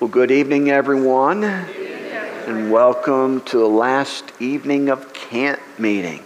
[0.00, 6.24] Well, good evening, everyone, and welcome to the last evening of camp meeting.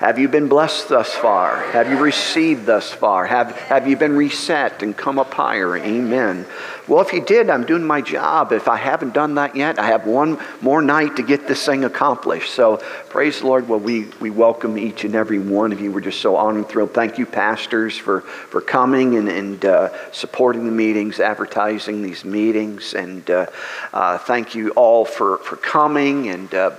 [0.00, 1.60] Have you been blessed thus far?
[1.72, 3.26] Have you received thus far?
[3.26, 5.76] Have, have you been reset and come up higher?
[5.76, 6.46] Amen.
[6.88, 8.50] Well, if you did, I'm doing my job.
[8.52, 11.84] If I haven't done that yet, I have one more night to get this thing
[11.84, 12.54] accomplished.
[12.54, 12.78] So
[13.10, 13.68] praise the Lord.
[13.68, 15.92] Well, we, we welcome each and every one of you.
[15.92, 16.94] We're just so honored and thrilled.
[16.94, 22.94] Thank you, pastors, for, for coming and, and uh, supporting the meetings, advertising these meetings.
[22.94, 23.48] And uh,
[23.92, 26.70] uh, thank you all for, for coming and uh,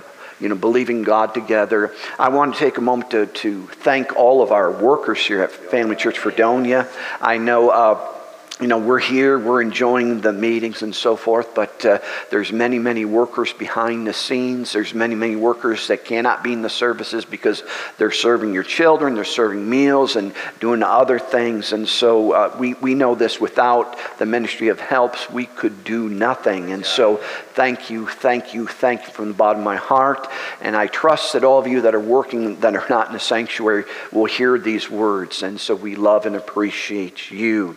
[0.42, 1.94] you know, believing God together.
[2.18, 5.52] I want to take a moment to, to thank all of our workers here at
[5.52, 6.88] Family Church Fredonia.
[7.20, 8.12] I know uh,
[8.60, 11.98] you know, we're here, we're enjoying the meetings and so forth, but uh,
[12.30, 14.72] there's many, many workers behind the scenes.
[14.72, 17.62] There's many, many workers that cannot be in the services because
[17.98, 21.72] they're serving your children, they're serving meals and doing other things.
[21.72, 26.08] And so uh, we, we know this without the ministry of helps, we could do
[26.08, 26.72] nothing.
[26.72, 27.16] And so
[27.54, 30.28] thank you, thank you, thank you from the bottom of my heart.
[30.60, 33.20] And I trust that all of you that are working, that are not in the
[33.20, 35.42] sanctuary, will hear these words.
[35.42, 37.76] And so we love and appreciate you.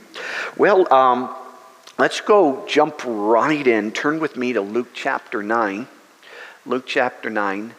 [0.57, 1.35] Well, um,
[1.97, 3.91] let's go jump right in.
[3.91, 5.87] Turn with me to Luke chapter 9.
[6.65, 7.73] Luke chapter 9.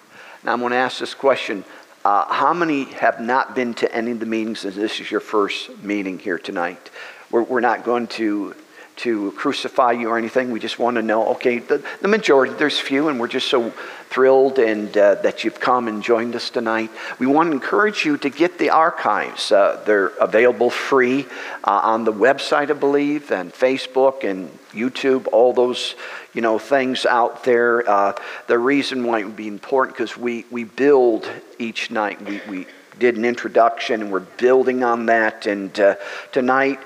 [0.45, 1.64] Now I'm going to ask this question.
[2.05, 5.20] Uh, how many have not been to any of the meetings and this is your
[5.20, 6.91] first meeting here tonight?
[7.31, 8.55] We're, we're not going to
[8.97, 10.50] to crucify you or anything.
[10.50, 13.70] We just want to know, okay, the, the majority, there's few, and we're just so
[14.08, 16.91] thrilled and uh, that you've come and joined us tonight.
[17.19, 19.53] We want to encourage you to get the archives.
[19.53, 21.27] Uh, they're available free
[21.64, 25.94] uh, on the website, I believe, and Facebook and YouTube, all those
[26.33, 27.88] you know things out there.
[27.88, 28.12] Uh,
[28.47, 32.22] the reason why it would be important because we, we build each night.
[32.22, 32.66] We, we
[32.98, 35.47] did an introduction and we're building on that.
[35.47, 35.97] And uh,
[36.33, 36.81] tonight,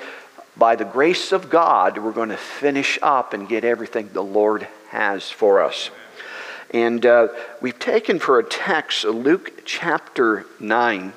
[0.61, 4.69] by the grace of God, we're going to finish up and get everything the Lord
[4.91, 5.89] has for us.
[6.71, 7.29] And uh,
[7.63, 11.15] we've taken for a text Luke chapter 9.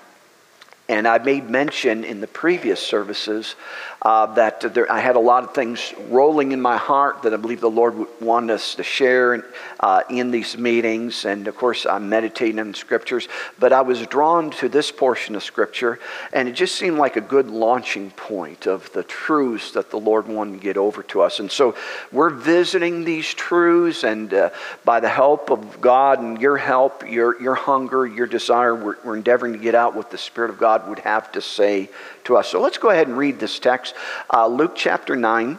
[0.88, 3.56] And I made mention in the previous services
[4.03, 7.38] uh, that there, I had a lot of things rolling in my heart that I
[7.38, 9.46] believe the Lord would want us to share
[9.80, 11.24] uh, in these meetings.
[11.24, 15.36] And of course, I'm meditating on the scriptures, but I was drawn to this portion
[15.36, 16.00] of scripture,
[16.34, 20.28] and it just seemed like a good launching point of the truths that the Lord
[20.28, 21.40] wanted to get over to us.
[21.40, 21.75] And so
[22.12, 24.50] we're visiting these truths, and uh,
[24.84, 29.16] by the help of God and your help, your, your hunger, your desire, we're, we're
[29.16, 31.90] endeavoring to get out what the Spirit of God would have to say
[32.25, 32.50] to us.
[32.50, 33.93] So let's go ahead and read this text.
[34.31, 35.58] Uh, Luke chapter 9,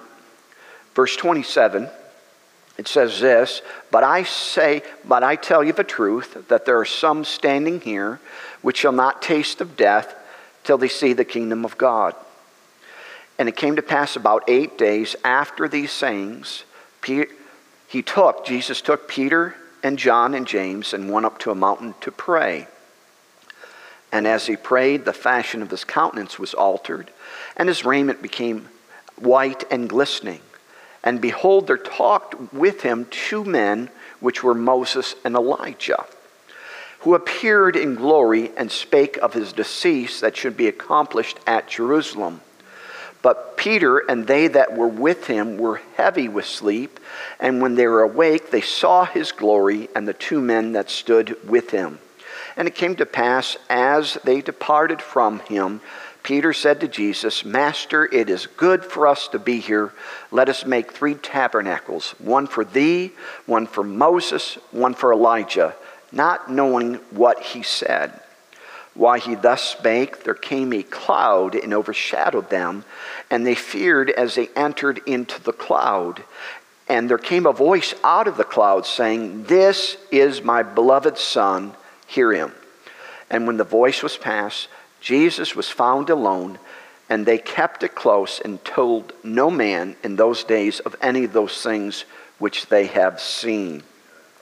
[0.95, 1.89] verse 27.
[2.77, 6.85] It says this, but I say, but I tell you the truth, that there are
[6.85, 8.21] some standing here
[8.63, 10.15] which shall not taste of death
[10.65, 12.15] till they see the kingdom of God.
[13.39, 16.65] And it came to pass about eight days after these sayings,
[17.07, 21.95] he took, Jesus took Peter and John and James and went up to a mountain
[22.01, 22.67] to pray.
[24.11, 27.11] And as he prayed, the fashion of his countenance was altered,
[27.57, 28.69] and his raiment became
[29.17, 30.41] white and glistening.
[31.03, 36.07] And behold, there talked with him two men, which were Moses and Elijah,
[37.01, 42.41] who appeared in glory and spake of his decease that should be accomplished at Jerusalem.
[43.21, 47.01] But Peter and they that were with him were heavy with sleep,
[47.41, 51.37] and when they were awake, they saw his glory and the two men that stood
[51.49, 51.99] with him.
[52.57, 55.81] And it came to pass, as they departed from him,
[56.25, 59.93] Peter said to Jesus, Master, it is good for us to be here.
[60.31, 63.13] Let us make three tabernacles one for thee,
[63.45, 65.77] one for Moses, one for Elijah,
[66.11, 68.19] not knowing what he said.
[68.95, 72.85] While he thus spake, there came a cloud and overshadowed them,
[73.31, 76.25] and they feared as they entered into the cloud.
[76.89, 81.75] And there came a voice out of the cloud saying, This is my beloved Son
[82.07, 82.53] hear him.
[83.29, 84.69] And when the voice was past,
[85.05, 86.59] Jesus was found alone,
[87.11, 91.35] and they kept it close and told no man in those days of any of
[91.35, 92.07] those things
[92.39, 93.83] which they have seen.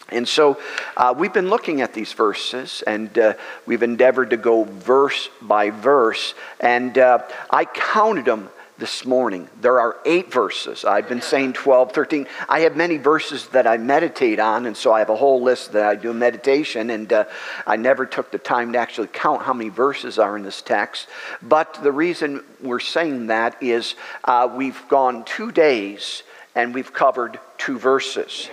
[0.09, 0.61] And so
[0.97, 3.35] uh, we've been looking at these verses and uh,
[3.67, 6.35] we've endeavored to go verse by verse.
[6.61, 8.49] And uh, I counted them
[8.79, 9.49] this morning.
[9.61, 10.85] There are eight verses.
[10.85, 12.27] I've been saying 12, 13.
[12.49, 15.73] I have many verses that I meditate on, and so I have a whole list
[15.73, 17.25] that I do meditation, and uh,
[17.67, 21.09] I never took the time to actually count how many verses are in this text.
[21.43, 26.23] But the reason we're saying that is uh, we've gone two days
[26.55, 28.51] and we've covered two verses.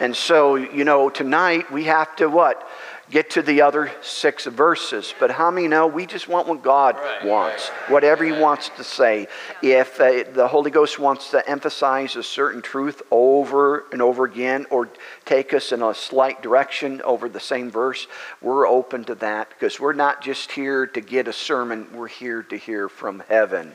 [0.00, 2.68] And so, you know, tonight we have to what?
[3.12, 5.14] Get to the other six verses.
[5.20, 7.90] But how many know we just want what God right, wants, right.
[7.90, 9.28] whatever He wants to say.
[9.62, 14.66] If uh, the Holy Ghost wants to emphasize a certain truth over and over again
[14.70, 14.88] or
[15.26, 18.06] take us in a slight direction over the same verse,
[18.40, 22.42] we're open to that because we're not just here to get a sermon, we're here
[22.44, 23.74] to hear from heaven.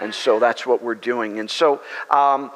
[0.00, 1.40] And so that's what we're doing.
[1.40, 2.52] And so, um,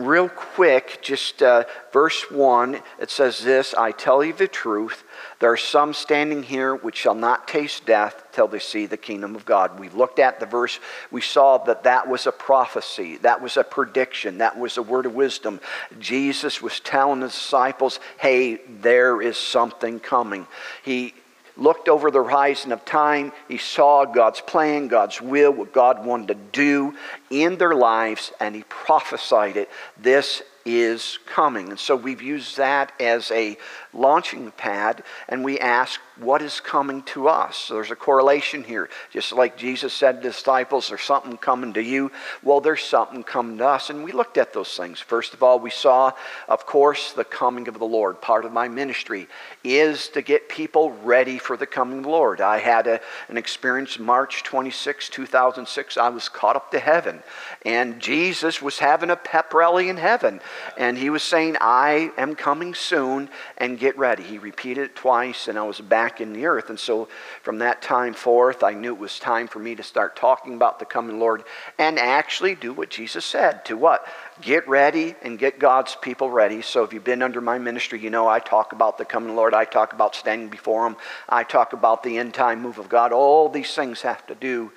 [0.00, 5.04] real quick, just uh, verse 1, it says this I tell you the truth.
[5.38, 9.36] There are some standing here which shall not taste death till they see the kingdom
[9.36, 9.78] of God.
[9.78, 10.78] We looked at the verse.
[11.10, 13.18] We saw that that was a prophecy.
[13.18, 14.38] That was a prediction.
[14.38, 15.60] That was a word of wisdom.
[15.98, 20.46] Jesus was telling the disciples, hey, there is something coming.
[20.82, 21.14] He
[21.60, 23.32] looked over the horizon of time.
[23.46, 26.96] He saw God's plan, God's will, what God wanted to do
[27.30, 29.68] in their lives, and he prophesied it.
[29.96, 31.70] This is coming.
[31.70, 33.56] And so we've used that as a
[33.92, 37.56] launching pad, and we ask, what is coming to us?
[37.56, 38.90] So there's a correlation here.
[39.10, 42.12] Just like Jesus said to disciples, there's something coming to you.
[42.42, 43.90] Well, there's something coming to us.
[43.90, 45.00] And we looked at those things.
[45.00, 46.12] First of all, we saw,
[46.48, 48.20] of course, the coming of the Lord.
[48.20, 49.28] Part of my ministry
[49.64, 52.40] is to get people ready for the coming of the Lord.
[52.40, 55.96] I had a, an experience March 26, 2006.
[55.96, 57.22] I was caught up to heaven,
[57.64, 60.40] and Jesus was having a pep rally in heaven.
[60.76, 64.22] And he was saying, I am coming soon, and get ready.
[64.22, 66.68] He repeated it twice, and I was back in the earth.
[66.68, 67.08] And so
[67.42, 70.78] from that time forth, I knew it was time for me to start talking about
[70.78, 71.44] the coming Lord
[71.78, 74.06] and actually do what Jesus said to what?
[74.42, 76.60] Get ready and get God's people ready.
[76.60, 79.54] So if you've been under my ministry, you know I talk about the coming Lord.
[79.54, 80.96] I talk about standing before Him.
[81.26, 83.12] I talk about the end time move of God.
[83.12, 84.72] All these things have to do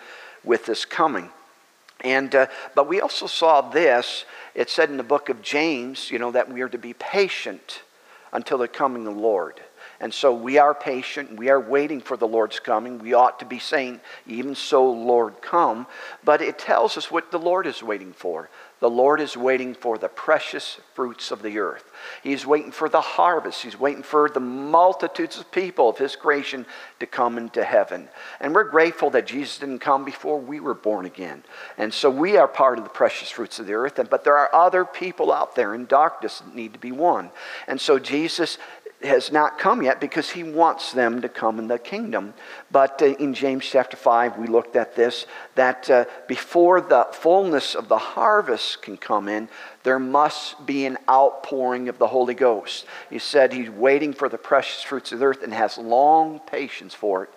[0.45, 1.29] with this coming.
[2.01, 4.23] And, uh, but we also saw this.
[4.55, 7.81] It said in the book of James, you know, that we are to be patient
[8.33, 9.61] until the coming of the Lord.
[9.99, 11.37] And so we are patient.
[11.37, 12.97] We are waiting for the Lord's coming.
[12.97, 15.87] We ought to be saying, Even so, Lord, come.
[16.25, 18.49] But it tells us what the Lord is waiting for.
[18.83, 21.89] The Lord is waiting for the precious fruits of the earth.
[22.21, 23.63] He's waiting for the harvest.
[23.63, 26.65] He's waiting for the multitudes of people of His creation
[26.99, 28.09] to come into heaven.
[28.41, 31.45] And we're grateful that Jesus didn't come before we were born again.
[31.77, 34.01] And so we are part of the precious fruits of the earth.
[34.09, 37.31] But there are other people out there in darkness that need to be won.
[37.69, 38.57] And so Jesus
[39.03, 42.33] has not come yet because he wants them to come in the kingdom.
[42.71, 47.75] But uh, in James chapter 5, we looked at this that uh, before the fullness
[47.75, 49.49] of the harvest can come in,
[49.83, 52.85] there must be an outpouring of the Holy Ghost.
[53.09, 56.93] He said he's waiting for the precious fruits of the earth and has long patience
[56.93, 57.29] for it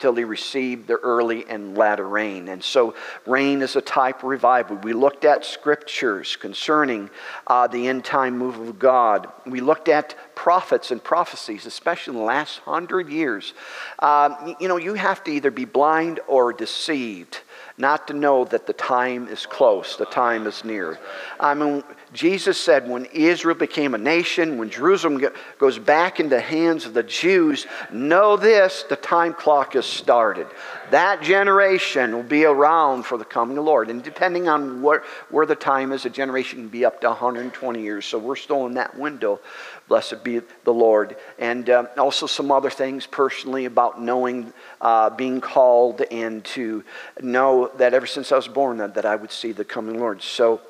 [0.00, 2.48] till he received the early and latter rain.
[2.48, 2.94] And so,
[3.26, 4.76] rain is a type of revival.
[4.76, 7.10] We looked at scriptures concerning
[7.46, 9.28] uh, the end time move of God.
[9.46, 13.52] We looked at prophets and prophecies, especially in the last hundred years.
[13.98, 17.40] Um, you know, you have to either be blind or deceived
[17.80, 20.98] not to know that the time is close, the time is near.
[21.40, 25.24] I mean, Jesus said when Israel became a nation, when Jerusalem
[25.58, 30.48] goes back into the hands of the Jews, know this, the time clock has started.
[30.90, 33.90] That generation will be around for the coming of the Lord.
[33.90, 38.06] And depending on where the time is, a generation can be up to 120 years.
[38.06, 39.38] So we're still in that window.
[39.86, 41.16] Blessed be the Lord.
[41.38, 46.82] And um, also some other things personally about knowing, uh, being called, and to
[47.20, 50.22] know that ever since I was born, that, that I would see the coming Lord.
[50.22, 50.60] So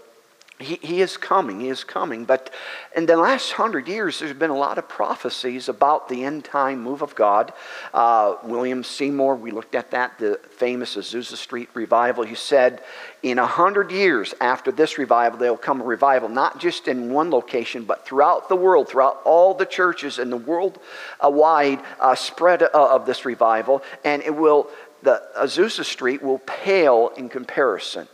[0.61, 2.25] he, he is coming, he is coming.
[2.25, 2.51] But
[2.95, 6.83] in the last hundred years, there's been a lot of prophecies about the end time
[6.83, 7.53] move of God.
[7.95, 12.25] Uh, William Seymour, we looked at that, the famous Azusa Street revival.
[12.25, 12.83] He said,
[13.23, 17.11] in a hundred years after this revival, there will come a revival, not just in
[17.11, 20.79] one location, but throughout the world, throughout all the churches in the world
[21.25, 23.83] uh, wide uh, spread uh, of this revival.
[24.05, 24.69] And it will,
[25.03, 28.07] the Azusa Street will pale in comparison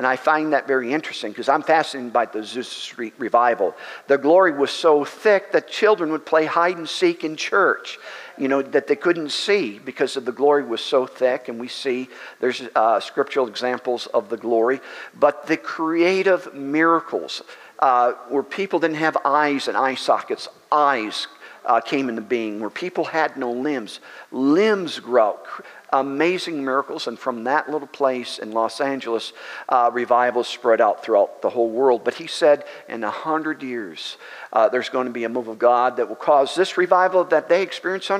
[0.00, 3.76] and I find that very interesting because I'm fascinated by the Azusa Street revival.
[4.06, 7.98] The glory was so thick that children would play hide and seek in church,
[8.38, 11.48] you know, that they couldn't see because of the glory was so thick.
[11.48, 12.08] And we see
[12.40, 14.80] there's uh, scriptural examples of the glory.
[15.14, 17.42] But the creative miracles
[17.78, 21.26] uh, where people didn't have eyes and eye sockets, eyes
[21.66, 24.00] uh, came into being, where people had no limbs,
[24.32, 25.46] limbs out
[25.92, 27.06] amazing miracles.
[27.06, 29.32] And from that little place in Los Angeles,
[29.68, 32.04] uh, revival spread out throughout the whole world.
[32.04, 34.16] But he said in a hundred years,
[34.52, 37.48] uh, there's going to be a move of God that will cause this revival that
[37.48, 38.10] they experienced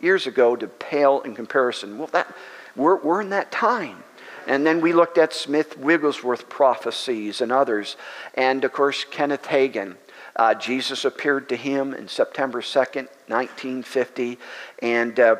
[0.00, 1.98] years ago to pale in comparison.
[1.98, 2.34] Well, that,
[2.76, 4.02] we're, we're in that time.
[4.46, 7.96] And then we looked at Smith Wigglesworth prophecies and others.
[8.34, 9.96] And of course, Kenneth Hagin
[10.36, 14.38] Uh, Jesus appeared to him in September 2nd, 1950,
[14.82, 15.36] and uh,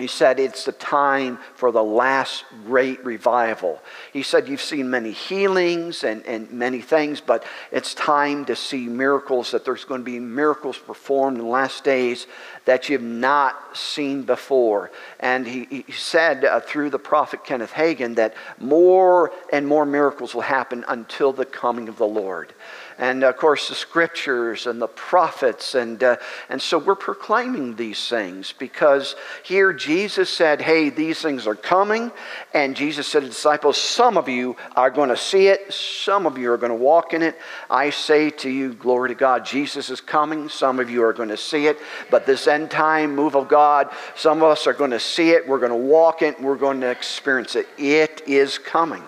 [0.00, 3.80] he said it's the time for the last great revival.
[4.12, 8.88] He said, You've seen many healings and, and many things, but it's time to see
[8.88, 12.26] miracles, that there's going to be miracles performed in the last days
[12.68, 14.90] that you've not seen before.
[15.20, 20.34] And he, he said uh, through the prophet Kenneth Hagin that more and more miracles
[20.34, 22.52] will happen until the coming of the Lord
[22.98, 25.74] and of course the scriptures and the prophets.
[25.74, 26.16] And, uh,
[26.48, 32.10] and so we're proclaiming these things because here Jesus said, Hey, these things are coming.
[32.52, 36.36] And Jesus said to disciples, Some of you are going to see it, some of
[36.36, 37.36] you are going to walk in it.
[37.70, 40.48] I say to you, glory to God, Jesus is coming.
[40.48, 41.78] Some of you are going to see it.
[42.10, 45.46] But this end time move of God, some of us are going to see it,
[45.46, 47.68] we're going to walk it, we're going to experience it.
[47.78, 49.02] It is coming.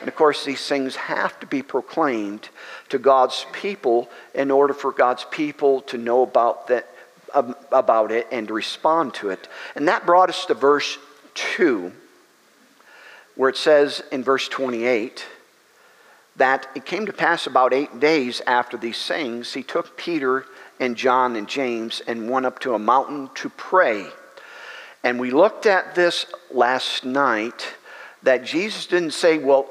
[0.00, 2.48] And of course, these things have to be proclaimed
[2.88, 6.88] to God's people in order for God's people to know about, that,
[7.34, 9.48] about it and respond to it.
[9.74, 10.98] And that brought us to verse
[11.34, 11.92] 2,
[13.34, 15.26] where it says in verse 28
[16.36, 20.46] that it came to pass about eight days after these things, he took Peter
[20.80, 24.06] and John and James and went up to a mountain to pray.
[25.04, 27.66] And we looked at this last night
[28.22, 29.68] that Jesus didn't say, Well,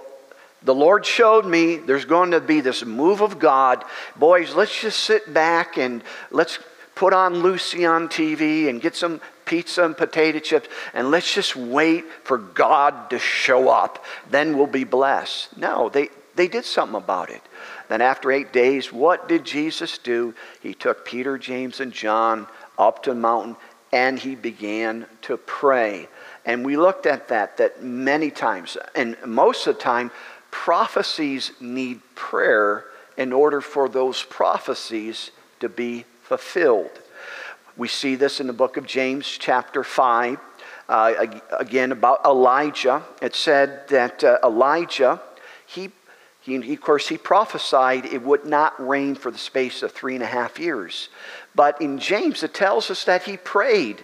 [0.64, 3.84] the Lord showed me there's going to be this move of God.
[4.16, 6.60] Boys, let's just sit back and let's
[6.96, 11.56] put on Lucy on TV and get some pizza and potato chips and let's just
[11.56, 14.04] wait for God to show up.
[14.30, 15.56] Then we'll be blessed.
[15.58, 17.42] No, they, they did something about it.
[17.90, 20.34] Then, after eight days, what did Jesus do?
[20.62, 23.56] He took Peter, James, and John up to the mountain
[23.92, 26.08] and he began to pray.
[26.46, 30.12] And we looked at that that many times, and most of the time,
[30.52, 32.86] prophecies need prayer
[33.18, 36.92] in order for those prophecies to be fulfilled.
[37.76, 40.40] We see this in the book of James, chapter 5.
[40.90, 41.26] Uh,
[41.60, 43.04] again, about Elijah.
[43.22, 45.22] It said that uh, Elijah,
[45.66, 45.92] he,
[46.48, 50.24] he, of course, he prophesied it would not rain for the space of three and
[50.24, 51.10] a half years.
[51.56, 54.04] But in James, it tells us that he prayed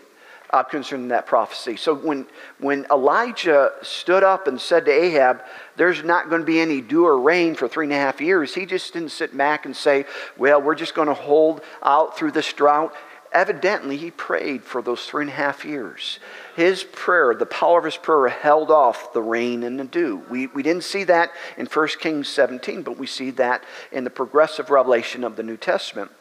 [0.54, 1.76] uh, concerning that prophecy.
[1.76, 2.28] So when,
[2.60, 5.42] when Elijah stood up and said to Ahab,
[5.78, 8.54] There's not going to be any dew or rain for three and a half years,
[8.54, 10.06] he just didn't sit back and say,
[10.38, 12.94] Well, we're just going to hold out through this drought.
[13.34, 16.20] Evidently, he prayed for those three and a half years.
[16.56, 20.24] His prayer, the power of his prayer, held off the rain and the dew.
[20.30, 24.12] We, we didn't see that in 1 Kings 17, but we see that in the
[24.12, 26.12] progressive revelation of the New Testament.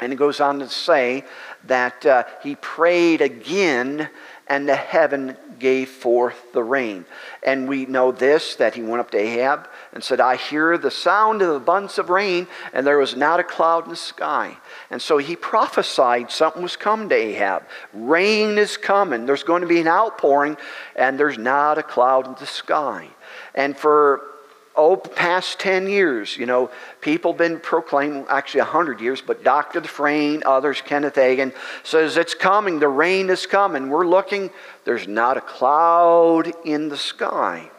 [0.00, 1.24] And he goes on to say
[1.64, 4.10] that uh, he prayed again
[4.50, 7.04] and the heaven gave forth the rain.
[7.44, 10.90] And we know this that he went up to Ahab and said, I hear the
[10.90, 14.56] sound of the abundance of rain, and there was not a cloud in the sky.
[14.90, 17.62] And so he prophesied something was coming to Ahab.
[17.94, 19.24] Rain is coming.
[19.24, 20.56] There's going to be an outpouring,
[20.96, 23.08] and there's not a cloud in the sky.
[23.54, 24.29] And for
[24.76, 29.80] oh, past 10 years, you know, people been proclaiming, actually 100 years, but Dr.
[29.80, 33.90] Dufresne, others, Kenneth Hagin, says it's coming, the rain is coming.
[33.90, 34.50] We're looking,
[34.84, 37.70] there's not a cloud in the sky.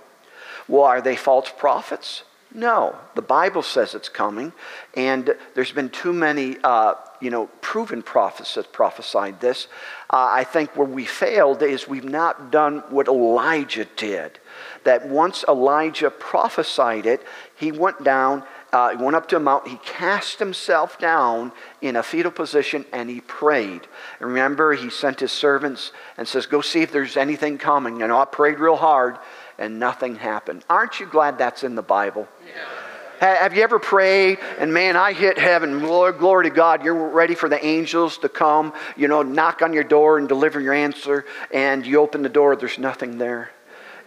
[0.67, 2.23] Well, are they false prophets?
[2.53, 4.51] No, the Bible says it's coming,
[4.93, 9.67] and there's been too many, uh, you know, proven prophets that prophesied this.
[10.09, 14.37] Uh, I think where we failed is we've not done what Elijah did
[14.83, 17.23] that once Elijah prophesied it,
[17.55, 22.03] he went down, uh, went up to a mountain, he cast himself down in a
[22.03, 23.81] fetal position and he prayed.
[24.19, 28.01] And remember, he sent his servants and says, Go see if there's anything coming.
[28.01, 29.17] And I prayed real hard
[29.57, 30.65] and nothing happened.
[30.69, 32.27] Aren't you glad that's in the Bible?
[32.45, 32.81] Yeah.
[33.21, 37.35] Have you ever prayed and man, I hit heaven, Lord, glory to God, you're ready
[37.35, 41.25] for the angels to come, you know, knock on your door and deliver your answer,
[41.53, 43.51] and you open the door, there's nothing there.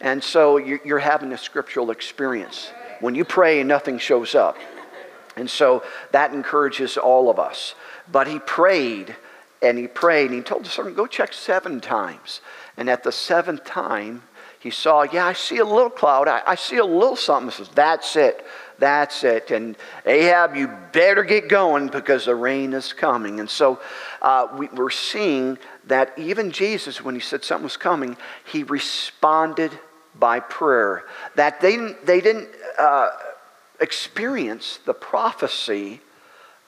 [0.04, 2.70] And so you're having a scriptural experience.
[3.00, 4.58] When you pray nothing shows up.
[5.34, 5.82] And so
[6.12, 7.75] that encourages all of us.
[8.12, 9.16] But he prayed
[9.62, 12.42] and he prayed and he told the servant, go check seven times.
[12.76, 14.23] And at the seventh time,
[14.61, 16.28] he saw, yeah, I see a little cloud.
[16.28, 17.50] I, I see a little something.
[17.50, 18.44] He says, that's it.
[18.78, 19.50] That's it.
[19.52, 23.40] And Ahab, you better get going because the rain is coming.
[23.40, 23.80] And so
[24.20, 25.56] uh, we, we're seeing
[25.87, 29.73] that even Jesus, when he said something was coming, he responded
[30.18, 31.04] by prayer.
[31.35, 33.11] That they, they didn't uh,
[33.80, 36.00] experience the prophecy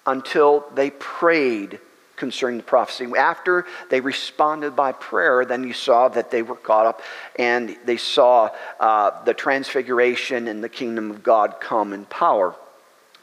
[0.06, 1.80] until they prayed
[2.16, 3.06] concerning the prophecy.
[3.16, 7.02] After they responded by prayer, then you saw that they were caught up
[7.38, 8.50] and they saw
[8.80, 12.54] uh, the transfiguration and the kingdom of God come in power.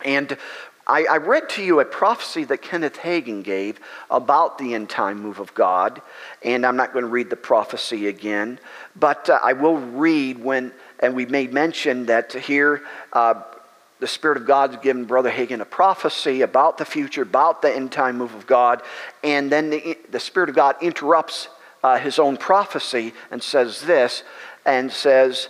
[0.06, 0.38] And
[0.86, 5.22] I, I, read to you a prophecy that Kenneth Hagin gave about the end time
[5.22, 6.02] move of God,
[6.42, 8.60] and I'm not going to read the prophecy again,
[8.96, 12.82] but uh, I will read when, and we made mention that here
[13.14, 13.42] uh,
[14.02, 17.74] the Spirit of God has given Brother Hagin a prophecy about the future, about the
[17.74, 18.82] end time move of God,
[19.24, 21.48] and then the, the Spirit of God interrupts
[21.82, 24.24] uh, his own prophecy and says this,
[24.66, 25.48] and says,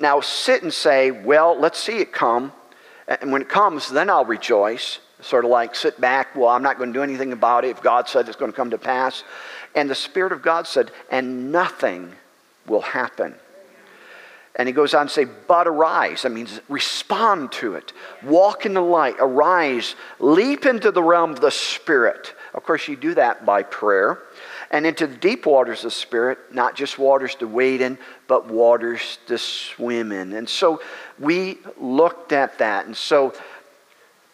[0.00, 2.52] Now sit and say, Well, let's see it come
[3.08, 4.98] and when it comes, then I'll rejoice.
[5.20, 7.82] Sort of like sit back, well, I'm not going to do anything about it if
[7.82, 9.22] God said it's going to come to pass.
[9.74, 12.12] And the Spirit of God said, and nothing
[12.66, 13.36] will happen.
[14.56, 16.22] And he goes on to say, but arise.
[16.22, 17.92] That means respond to it.
[18.22, 19.14] Walk in the light.
[19.18, 19.94] Arise.
[20.18, 22.34] Leap into the realm of the Spirit.
[22.52, 24.18] Of course, you do that by prayer
[24.72, 29.18] and into the deep waters of spirit, not just waters to wade in, but waters
[29.26, 30.32] to swim in.
[30.32, 30.80] And so
[31.18, 32.86] we looked at that.
[32.86, 33.34] And so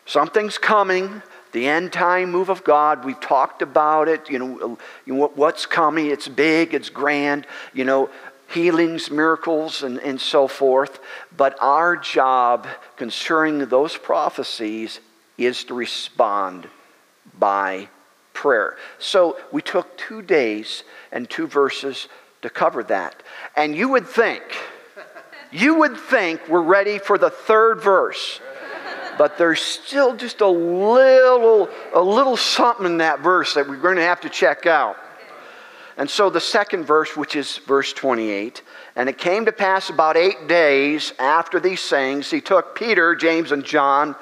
[0.06, 3.04] something's coming, the end time move of God.
[3.04, 4.30] We've talked about it.
[4.30, 6.06] You know, you know what's coming.
[6.06, 8.08] It's big, it's grand, you know,
[8.48, 11.00] healings, miracles, and, and so forth.
[11.36, 15.00] But our job concerning those prophecies
[15.36, 16.68] is to respond
[17.38, 17.88] by
[18.38, 18.76] prayer.
[19.00, 22.06] So we took two days and two verses
[22.42, 23.20] to cover that.
[23.56, 24.44] And you would think,
[25.50, 28.40] you would think we're ready for the third verse.
[29.18, 33.96] But there's still just a little, a little something in that verse that we're going
[33.96, 34.96] to have to check out.
[35.96, 38.62] And so the second verse, which is verse 28,
[38.94, 43.50] and it came to pass about eight days after these sayings, he took Peter, James,
[43.50, 44.14] and John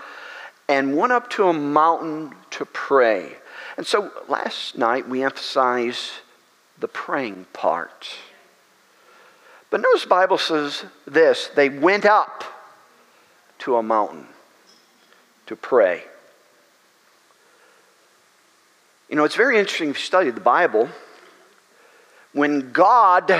[0.71, 3.37] and went up to a mountain to pray.
[3.77, 6.11] And so last night we emphasized
[6.79, 8.09] the praying part.
[9.71, 12.45] But notice the Bible says this they went up
[13.61, 14.27] to a mountain
[15.47, 16.05] to pray.
[19.09, 20.89] You know, it's very interesting if you study the Bible.
[22.33, 23.33] When God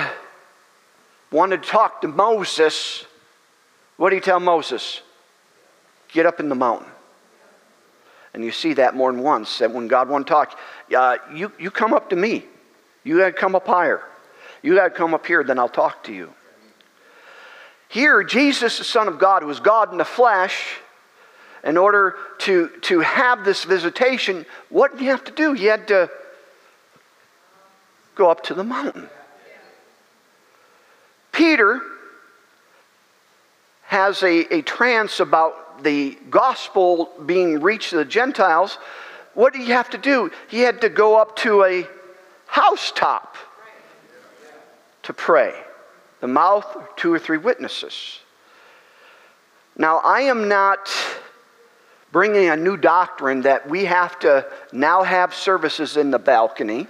[1.31, 3.05] wanted to talk to Moses,
[3.97, 5.03] what did he tell Moses?
[6.13, 6.89] Get up in the mountain.
[8.37, 10.59] And you see that more than once that when God wants to talk,
[10.95, 12.45] uh, you, you come up to me.
[13.03, 14.03] You got to come up higher.
[14.63, 16.35] You got to come up here, then I'll talk to you.
[17.89, 20.77] Here, Jesus, the Son of God, who was God in the flesh,
[21.65, 25.55] in order to, to have this visitation, what did he have to do?
[25.55, 26.11] He had to
[28.17, 29.09] go up to the mountain.
[31.33, 31.81] Peter
[33.85, 38.79] has a, a trance about the gospel being reached to the Gentiles,
[39.35, 40.31] what did he have to do?
[40.49, 41.87] He had to go up to a
[42.47, 43.37] housetop
[45.03, 45.55] to pray.
[46.21, 48.21] The mouth two or three witnesses.
[49.77, 50.91] Now, I am not
[52.13, 56.87] bringing a new doctrine that we have to now have services in the balcony.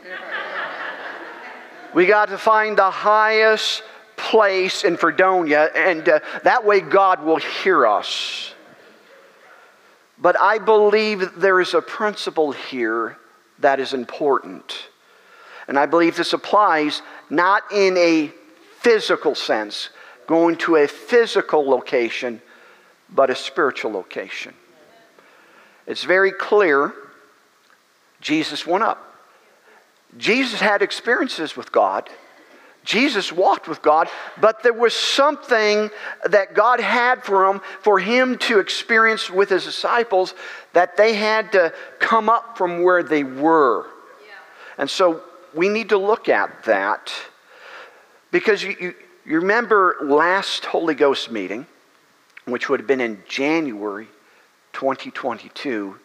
[1.92, 3.83] we got to find the highest
[4.16, 8.55] place in Fredonia, and uh, that way God will hear us.
[10.18, 13.18] But I believe there is a principle here
[13.59, 14.88] that is important.
[15.68, 18.33] And I believe this applies not in a
[18.81, 19.90] physical sense,
[20.26, 22.40] going to a physical location,
[23.11, 24.55] but a spiritual location.
[25.87, 26.94] It's very clear
[28.20, 29.14] Jesus went up.
[30.16, 32.09] Jesus had experiences with God.
[32.87, 34.09] Jesus walked with God,
[34.40, 35.90] but there was something
[36.25, 40.35] that God had for him, for him to experience with his disciples,
[40.72, 43.87] that they had to come up from where they were.
[44.25, 44.35] Yeah.
[44.79, 45.20] And so
[45.53, 47.12] we need to look at that
[48.31, 48.94] because you, you,
[49.25, 51.66] you remember last Holy Ghost meeting,
[52.44, 54.07] which would have been in January
[54.75, 55.99] 2022,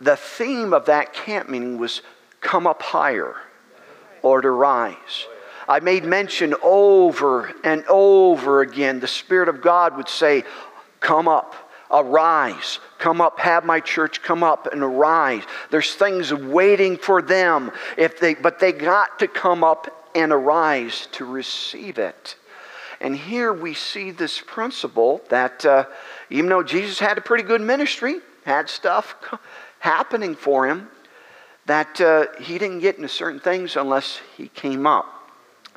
[0.00, 2.00] the theme of that camp meeting was
[2.40, 3.34] come up higher
[4.22, 5.26] or to rise.
[5.68, 9.00] I made mention over and over again.
[9.00, 10.44] The Spirit of God would say,
[11.00, 11.54] Come up,
[11.90, 15.42] arise, come up, have my church come up and arise.
[15.70, 21.06] There's things waiting for them, if they, but they got to come up and arise
[21.12, 22.36] to receive it.
[23.00, 25.84] And here we see this principle that uh,
[26.30, 29.14] even though Jesus had a pretty good ministry, had stuff
[29.78, 30.88] happening for him,
[31.66, 35.17] that uh, he didn't get into certain things unless he came up.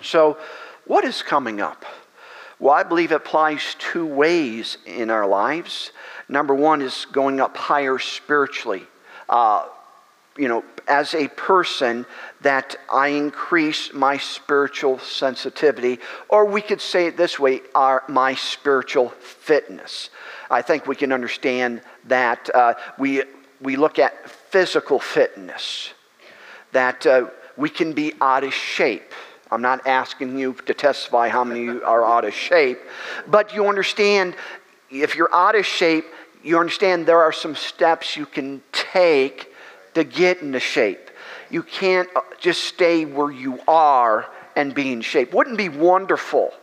[0.02, 0.38] So,
[0.86, 1.86] what is coming up?
[2.60, 5.92] Well, I believe it applies two ways in our lives.
[6.30, 8.84] Number one is going up higher spiritually.
[9.28, 9.68] Uh,
[10.38, 12.06] you know, as a person,
[12.42, 18.36] that I increase my spiritual sensitivity, or we could say it this way, our, my
[18.36, 20.10] spiritual fitness.
[20.50, 23.24] I think we can understand that uh, we
[23.62, 25.94] we look at physical fitness,
[26.72, 29.14] that uh, we can be out of shape.
[29.52, 32.80] I'm not asking you to testify how many are out of shape,
[33.28, 34.36] but you understand
[34.90, 36.06] if you're out of shape,
[36.44, 39.54] you understand there are some steps you can take
[39.94, 41.12] to get into shape.
[41.50, 45.34] You can't uh, just stay where you are and be in shape.
[45.34, 46.54] Wouldn't be wonderful?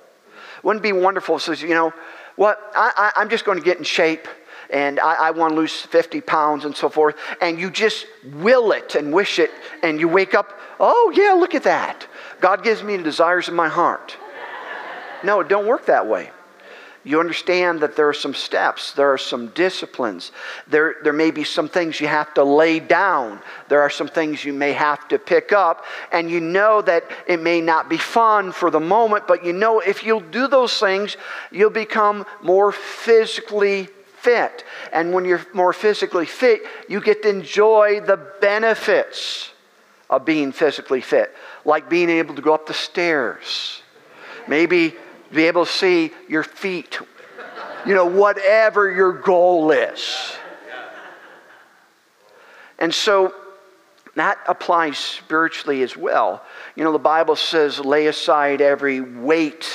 [0.63, 1.39] Wouldn't be wonderful?
[1.39, 1.93] Says, you know,
[2.37, 2.59] what?
[2.75, 4.27] I, I, I'm just going to get in shape
[4.71, 7.17] and I, I want to lose 50 pounds and so forth.
[7.41, 9.51] And you just will it and wish it,
[9.83, 12.07] and you wake up, oh, yeah, look at that.
[12.41, 14.17] God gives me the desires of my heart.
[15.25, 16.31] No, it don't work that way.
[17.05, 20.31] You understand that there are some steps, there are some disciplines,
[20.67, 24.45] there, there may be some things you have to lay down, there are some things
[24.45, 28.53] you may have to pick up, and you know that it may not be fun
[28.53, 31.17] for the moment, but you know if you'll do those things,
[31.51, 34.65] you'll become more physically fit.
[34.93, 39.53] And when you're more physically fit, you get to enjoy the benefits
[40.11, 43.83] of being physically fit, like being able to go up the stairs,
[44.47, 44.95] maybe
[45.33, 46.99] be able to see your feet,
[47.87, 50.35] you know, whatever your goal is.
[52.79, 53.35] And so
[54.15, 56.43] that applies spiritually as well.
[56.75, 59.71] You know, the Bible says, lay aside every weight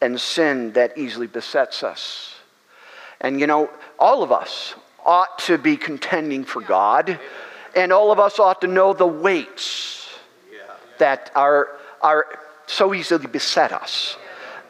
[0.00, 2.34] and sin that easily besets us.
[3.20, 7.18] And you know, all of us ought to be contending for God,
[7.78, 10.08] and all of us ought to know the weights
[10.98, 11.68] that are,
[12.02, 12.26] are
[12.66, 14.16] so easily beset us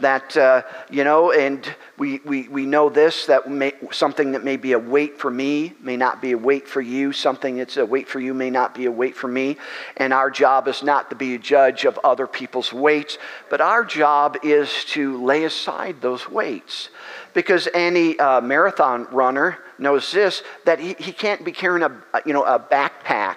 [0.00, 4.56] that, uh, you know, and we, we, we know this that may, something that may
[4.56, 7.12] be a weight for me may not be a weight for you.
[7.12, 9.56] Something that's a weight for you may not be a weight for me.
[9.96, 13.18] And our job is not to be a judge of other people's weights,
[13.50, 16.88] but our job is to lay aside those weights.
[17.34, 22.32] Because any uh, marathon runner knows this that he, he can't be carrying a, you
[22.32, 23.36] know, a backpack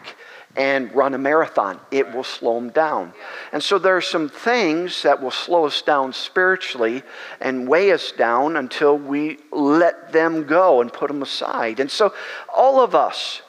[0.55, 1.79] and run a marathon.
[1.91, 3.13] It will slow them down.
[3.53, 7.03] And so there are some things that will slow us down spiritually
[7.39, 11.79] and weigh us down until we let them go and put them aside.
[11.79, 12.13] And so
[12.53, 13.41] all of us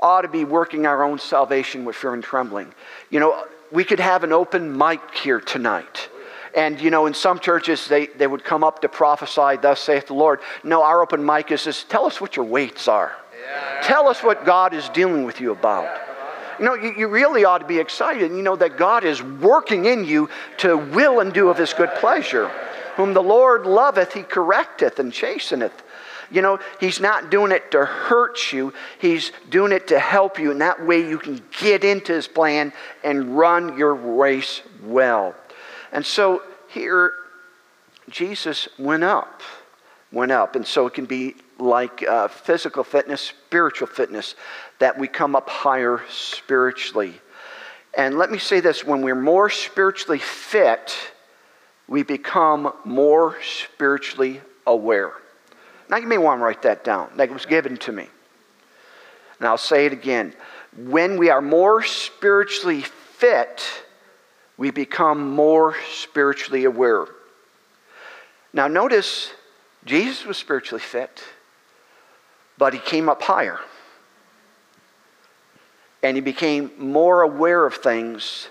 [0.00, 2.72] ought to be working our own salvation with fear and trembling.
[3.10, 6.08] You know, we could have an open mic here tonight.
[6.56, 10.06] And, you know, in some churches, they, they would come up to prophesy, thus saith
[10.06, 10.40] the Lord.
[10.64, 13.14] No, our open mic is this tell us what your weights are.
[13.40, 13.80] Yeah.
[13.82, 16.07] Tell us what God is dealing with you about.
[16.58, 18.30] You know, you, you really ought to be excited.
[18.30, 21.90] You know that God is working in you to will and do of his good
[21.96, 22.48] pleasure.
[22.96, 25.72] Whom the Lord loveth, he correcteth and chasteneth.
[26.30, 30.50] You know, he's not doing it to hurt you, he's doing it to help you.
[30.50, 35.34] And that way you can get into his plan and run your race well.
[35.92, 37.14] And so here,
[38.10, 39.42] Jesus went up,
[40.12, 40.54] went up.
[40.54, 44.34] And so it can be like uh, physical fitness, spiritual fitness,
[44.78, 47.14] that we come up higher spiritually.
[47.96, 50.96] And let me say this when we're more spiritually fit,
[51.88, 55.12] we become more spiritually aware.
[55.88, 57.10] Now, you may want to write that down.
[57.16, 58.06] That was given to me.
[59.38, 60.34] And I'll say it again.
[60.76, 63.64] When we are more spiritually fit,
[64.58, 67.06] we become more spiritually aware.
[68.52, 69.30] Now, notice
[69.84, 71.22] Jesus was spiritually fit
[72.58, 73.60] but he came up higher.
[76.02, 78.48] And he became more aware of things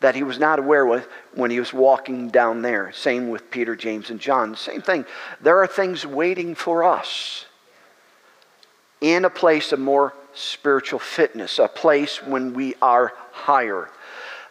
[0.00, 2.92] that he was not aware with when he was walking down there.
[2.92, 4.54] Same with Peter, James, and John.
[4.54, 5.04] Same thing.
[5.40, 7.46] There are things waiting for us
[9.00, 13.88] in a place of more spiritual fitness, a place when we are higher.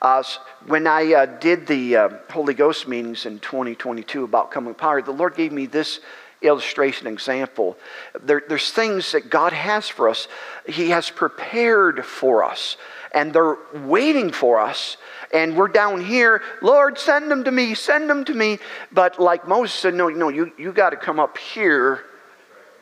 [0.01, 0.23] Uh,
[0.67, 5.11] when I uh, did the uh, Holy Ghost meetings in 2022 about coming higher, the
[5.11, 5.99] Lord gave me this
[6.47, 7.77] illustration example.
[8.21, 10.27] There, there's things that God has for us,
[10.67, 12.77] He has prepared for us,
[13.13, 14.97] and they're waiting for us.
[15.33, 18.59] And we're down here, Lord, send them to me, send them to me.
[18.91, 22.03] But like Moses said, no, no, you, you got to come up here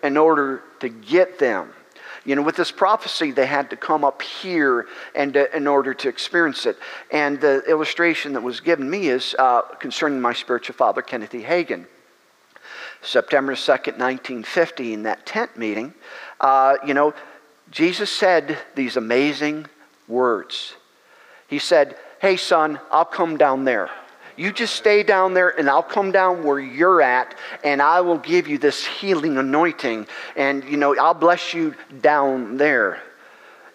[0.04, 1.72] in order to get them.
[2.26, 5.94] You know, with this prophecy, they had to come up here and uh, in order
[5.94, 6.78] to experience it.
[7.12, 11.44] And the illustration that was given me is uh, concerning my spiritual father, Kenneth E.
[11.44, 11.86] Hagin.
[13.04, 15.94] September 2nd, 1950, in that tent meeting,
[16.40, 17.14] uh, you know,
[17.70, 19.68] Jesus said these amazing
[20.08, 20.76] words.
[21.48, 23.90] He said, Hey, son, I'll come down there.
[24.36, 28.18] You just stay down there, and I'll come down where you're at, and I will
[28.18, 30.08] give you this healing anointing.
[30.36, 33.02] And, you know, I'll bless you down there.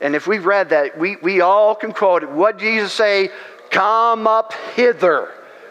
[0.00, 2.30] And if we read that, we, we all can quote it.
[2.30, 3.30] What Jesus say?
[3.70, 5.28] Come up hither,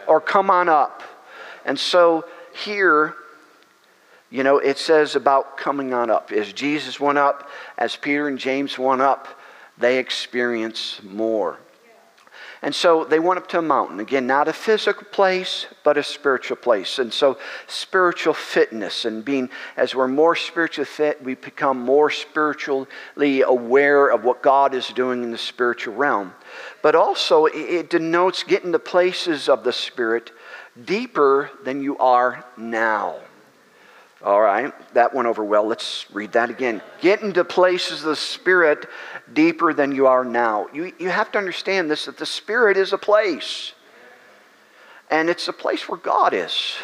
[0.07, 1.03] or come on up.
[1.65, 3.15] And so here,
[4.29, 6.31] You know, it says about coming on up.
[6.31, 9.27] As Jesus went up, as Peter and James went up,
[9.77, 11.59] they experience more.
[12.61, 13.99] And so they went up to a mountain.
[13.99, 16.97] Again, not a physical place, but a spiritual place.
[16.97, 17.37] And so
[17.67, 24.23] spiritual fitness and being, as we're more spiritually fit, we become more spiritually aware of
[24.23, 26.33] what God is doing in the spiritual realm.
[26.81, 30.31] But also, it denotes getting to places of the Spirit
[30.83, 33.19] deeper than you are now.
[34.23, 35.67] All right, that went over well.
[35.67, 36.81] Let's read that again.
[37.01, 38.87] Get into places of the Spirit
[39.31, 40.67] deeper than you are now.
[40.73, 43.73] You, you have to understand this that the Spirit is a place,
[45.11, 46.77] and it's a place where God is.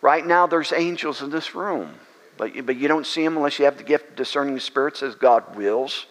[0.00, 1.94] Right now, there's angels in this room,
[2.38, 4.60] but you, but you don't see them unless you have the gift of discerning the
[4.60, 6.06] spirits as God wills.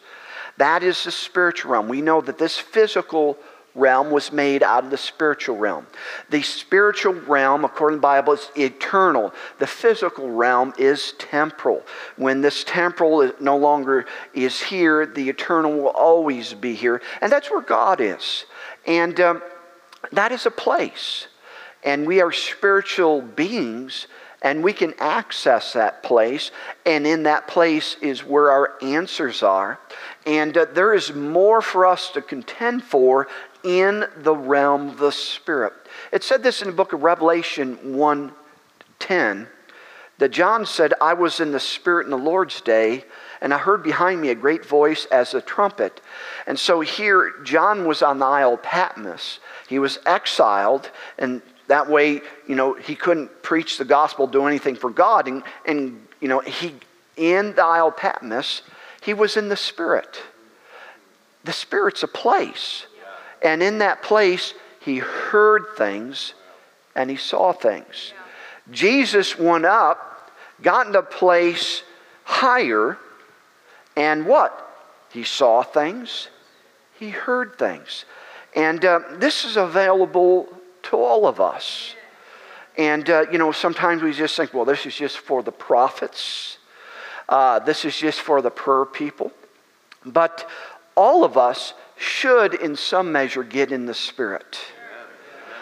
[0.58, 1.88] That is the spiritual realm.
[1.88, 3.38] We know that this physical
[3.76, 5.88] realm was made out of the spiritual realm.
[6.30, 9.34] The spiritual realm, according to the Bible, is eternal.
[9.60, 11.84] The physical realm is temporal.
[12.18, 17.02] When this temporal no longer is here, the eternal will always be here.
[17.22, 18.46] And that's where God is.
[18.86, 19.42] And um,
[20.12, 21.28] that is a place.
[21.84, 24.08] And we are spiritual beings
[24.42, 26.50] and we can access that place,
[26.86, 29.80] and in that place is where our answers are.
[30.26, 33.28] And uh, there is more for us to contend for
[33.64, 35.74] in the realm of the Spirit.
[36.12, 39.48] It said this in the book of Revelation 1:10
[40.22, 43.06] that John said, I was in the Spirit in the Lord's day,
[43.42, 46.00] and I heard behind me a great voice as a trumpet.
[46.46, 49.40] And so here, John was on the Isle of Patmos.
[49.68, 54.76] He was exiled, and that way, you know, he couldn't preach the gospel, do anything
[54.76, 55.28] for God.
[55.28, 56.76] And, and you know, he,
[57.18, 58.62] in the Isle of Patmos,
[59.02, 60.22] he was in the Spirit.
[61.46, 62.86] The Spirit's a place.
[63.42, 66.34] And in that place, he heard things
[66.96, 68.14] and he saw things.
[68.70, 71.84] Jesus went up, got into a place
[72.24, 72.98] higher,
[73.96, 74.68] and what?
[75.12, 76.30] He saw things,
[76.98, 78.06] he heard things.
[78.56, 80.48] And uh, this is available
[80.84, 81.96] to all of us.
[82.78, 86.58] And, uh, you know, sometimes we just think, well, this is just for the prophets,
[87.28, 89.32] uh, this is just for the prayer people.
[90.06, 90.48] But
[90.96, 94.58] all of us should, in some measure, get in the Spirit.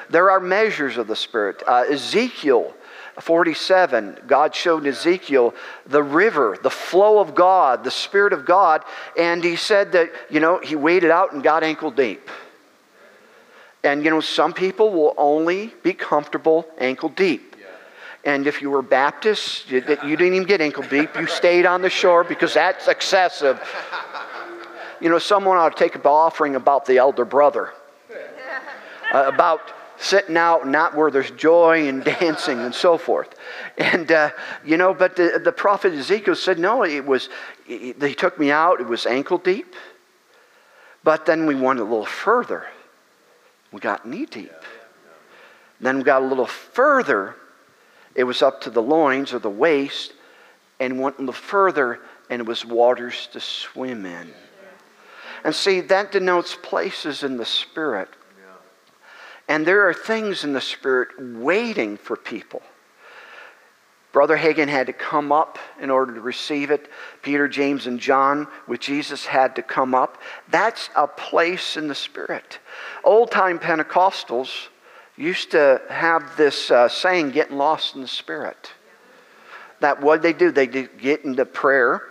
[0.10, 1.62] There are measures of the Spirit.
[1.68, 2.74] Uh, Ezekiel
[3.20, 5.54] 47, God showed Ezekiel
[5.86, 8.84] the river, the flow of God, the Spirit of God,
[9.18, 12.30] and he said that, you know, he waded out and got ankle deep.
[13.84, 17.56] And, you know, some people will only be comfortable ankle deep.
[18.26, 21.16] And if you were Baptist, you, you didn't even get ankle deep.
[21.18, 23.62] You stayed on the shore because that's excessive
[25.00, 27.74] you know, someone ought to take up an offering about the elder brother,
[29.14, 33.36] uh, about sitting out, not where there's joy and dancing and so forth.
[33.78, 34.32] And, uh,
[34.66, 37.30] you know, but the, the prophet Ezekiel said, no, it was,
[37.66, 39.76] he took me out, it was ankle deep.
[41.04, 42.66] But then we went a little further.
[43.72, 44.52] We got knee deep.
[45.80, 47.36] Then we got a little further.
[48.16, 50.14] It was up to the loins or the waist,
[50.80, 54.34] and went a little further, and it was waters to swim in.
[55.44, 58.10] And see, that denotes places in the Spirit.
[59.48, 62.62] And there are things in the Spirit waiting for people.
[64.12, 66.90] Brother Hagin had to come up in order to receive it.
[67.22, 70.20] Peter, James, and John with Jesus had to come up.
[70.50, 72.60] That's a place in the Spirit.
[73.04, 74.68] Old time Pentecostals
[75.16, 78.72] used to have this uh, saying, getting lost in the Spirit.
[79.80, 82.02] That what they do, they get into prayer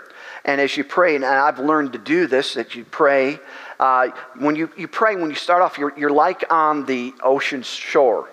[0.48, 3.38] and as you pray, and I've learned to do this, that you pray,
[3.78, 4.08] uh,
[4.38, 8.30] when you, you pray, when you start off, you're, you're like on the ocean shore.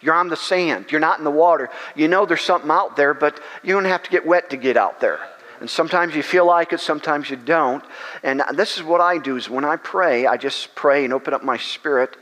[0.00, 0.90] You're on the sand.
[0.90, 1.70] You're not in the water.
[1.94, 4.76] You know there's something out there, but you don't have to get wet to get
[4.76, 5.20] out there.
[5.60, 7.84] And sometimes you feel like it, sometimes you don't.
[8.24, 11.32] And this is what I do is when I pray, I just pray and open
[11.32, 12.16] up my spirit,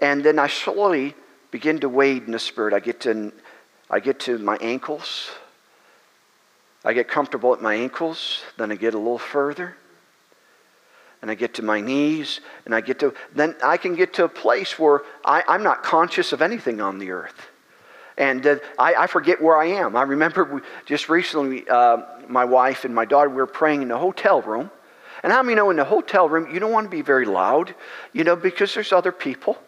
[0.00, 1.14] and then I slowly
[1.52, 2.74] begin to wade in the spirit.
[2.74, 3.32] I get to
[3.88, 5.30] I get to my ankles.
[6.84, 9.76] I get comfortable at my ankles, then I get a little further,
[11.20, 14.24] and I get to my knees, and I get to, then I can get to
[14.24, 17.48] a place where I, am not conscious of anything on the earth.
[18.18, 19.96] And uh, I, I, forget where I am.
[19.96, 23.88] I remember we, just recently, uh, my wife and my daughter, we were praying in
[23.88, 24.70] the hotel room.
[25.22, 27.74] And how many know in the hotel room, you don't want to be very loud,
[28.12, 29.58] you know, because there's other people.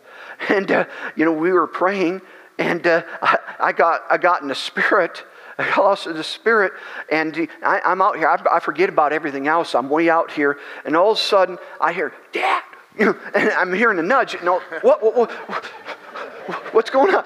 [0.48, 2.20] And, uh, you know, we were praying,
[2.58, 5.22] and uh, I, I, got, I got in the spirit
[5.58, 6.72] I lost the spirit,
[7.10, 8.28] and I, am out here.
[8.28, 9.74] I, I, forget about everything else.
[9.74, 12.62] I'm way out here, and all of a sudden I hear, Dad!
[12.96, 14.34] And I'm hearing a nudge.
[14.34, 15.64] You know, what, what, what,
[16.72, 17.24] what's going on?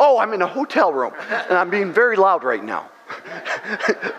[0.00, 2.90] Oh, I'm in a hotel room, and I'm being very loud right now.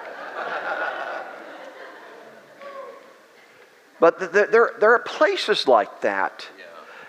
[4.00, 6.48] but there, there, there are places like that.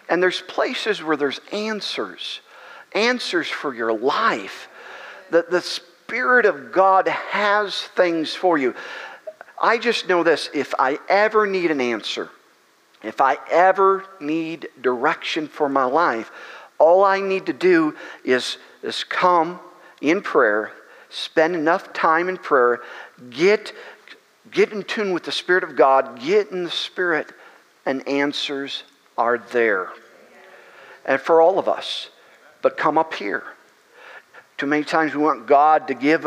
[0.09, 2.41] And there's places where there's answers,
[2.95, 4.69] answers for your life.
[5.31, 5.81] The, the
[6.13, 8.75] Spirit of God has things for you.
[9.59, 12.29] I just know this if I ever need an answer,
[13.03, 16.31] if I ever need direction for my life,
[16.79, 19.59] all I need to do is, is come
[20.03, 20.73] in prayer,
[21.09, 22.83] spend enough time in prayer,
[23.31, 23.73] get,
[24.51, 27.33] get in tune with the Spirit of God, get in the Spirit,
[27.87, 28.83] and answers
[29.17, 29.89] are there.
[31.07, 32.11] And for all of us,
[32.61, 33.45] but come up here.
[34.63, 36.25] Too many times we want God to give,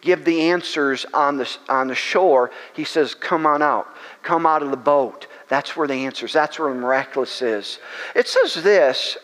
[0.00, 2.50] give the answers on the, on the shore.
[2.74, 3.86] He says, Come on out.
[4.24, 5.28] Come out of the boat.
[5.46, 7.78] That's where the answers, that's where the miraculous is.
[8.16, 9.18] It says this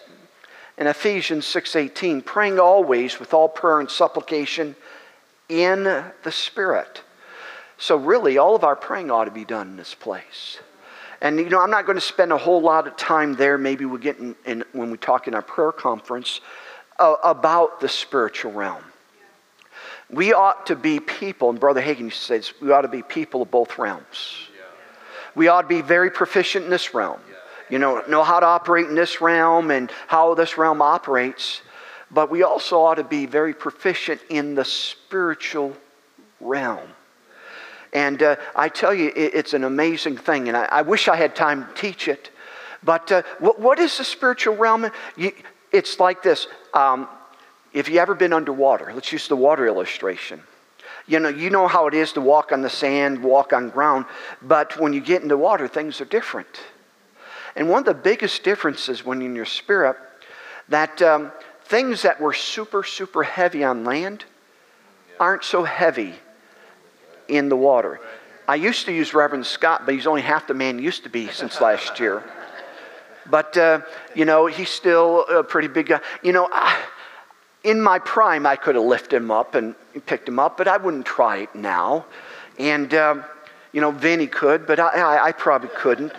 [0.79, 4.77] in Ephesians 6:18, praying always with all prayer and supplication
[5.49, 7.03] in the Spirit.
[7.79, 10.61] So really, all of our praying ought to be done in this place.
[11.21, 13.59] And you know, I'm not going to spend a whole lot of time there.
[13.59, 16.41] Maybe we'll get in, in when we talk in our prayer conference
[16.99, 18.83] uh, about the spiritual realm.
[20.11, 22.89] We ought to be people, and Brother Hagin used to say this, we ought to
[22.89, 24.49] be people of both realms.
[25.35, 27.21] We ought to be very proficient in this realm.
[27.69, 31.63] You know, know how to operate in this realm and how this realm operates.
[32.11, 35.77] But we also ought to be very proficient in the spiritual
[36.41, 36.89] realm.
[37.93, 40.49] And uh, I tell you, it, it's an amazing thing.
[40.49, 42.31] And I, I, wish I had time to teach it.
[42.85, 44.91] But uh, what, what is the spiritual realm?
[45.17, 45.33] You,
[45.77, 46.47] it's like this.
[46.75, 47.09] Um,
[47.73, 50.43] if you ever been underwater, let's use the water illustration.
[51.07, 54.07] You know, you know how it is to walk on the sand, walk on ground,
[54.43, 56.61] but when you get into water, things are different.
[57.55, 59.97] And one of the biggest differences when you're in your spirit,
[60.69, 61.33] that um,
[61.65, 64.25] things that were super, super heavy on land
[65.21, 66.15] aren't so heavy
[67.29, 68.01] in the water.
[68.49, 71.11] I used to use Reverend Scott, but he's only half the man he used to
[71.11, 72.23] be since last year.
[73.31, 73.81] But, uh,
[74.15, 76.01] you know, he's still a pretty big guy.
[76.23, 76.81] You know, I,
[77.65, 79.75] in my prime, I could have lifted him up and
[80.07, 82.07] picked him up, but I wouldn't try it now.
[82.59, 83.25] And, um,
[83.73, 86.13] you know, Vinny could, but I, I, I, probably couldn't.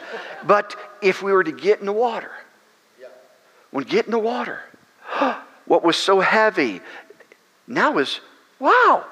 [0.46, 2.32] But if we were to get in the water,
[3.72, 4.62] when get in the water,
[5.66, 6.82] what was so heavy
[7.68, 8.20] now is,
[8.60, 9.06] wow,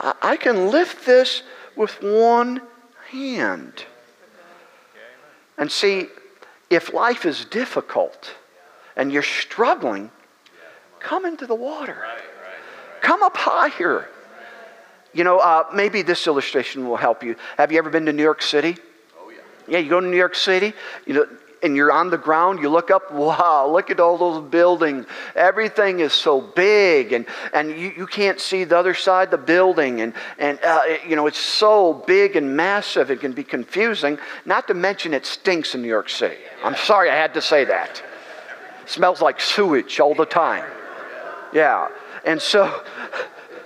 [0.00, 1.42] I, I can lift this
[1.76, 2.62] with one
[3.10, 3.84] hand.
[5.58, 6.08] And see,
[6.70, 8.34] if life is difficult
[8.96, 10.10] and you're struggling,
[10.98, 12.04] come into the water.
[13.00, 14.08] Come up higher.
[15.12, 17.36] You know, uh, maybe this illustration will help you.
[17.56, 18.76] Have you ever been to New York City?
[19.18, 19.38] Oh, yeah.
[19.68, 20.74] Yeah, you go to New York City,
[21.06, 21.26] you know,
[21.66, 25.04] and you're on the ground, you look up, wow, look at all those buildings.
[25.34, 29.46] Everything is so big, and, and you, you can't see the other side of the
[29.46, 30.00] building.
[30.00, 34.18] And, and uh, you know, it's so big and massive, it can be confusing.
[34.46, 36.38] Not to mention, it stinks in New York City.
[36.64, 38.02] I'm sorry I had to say that.
[38.82, 40.64] It smells like sewage all the time.
[41.52, 41.88] Yeah.
[42.24, 42.82] And so,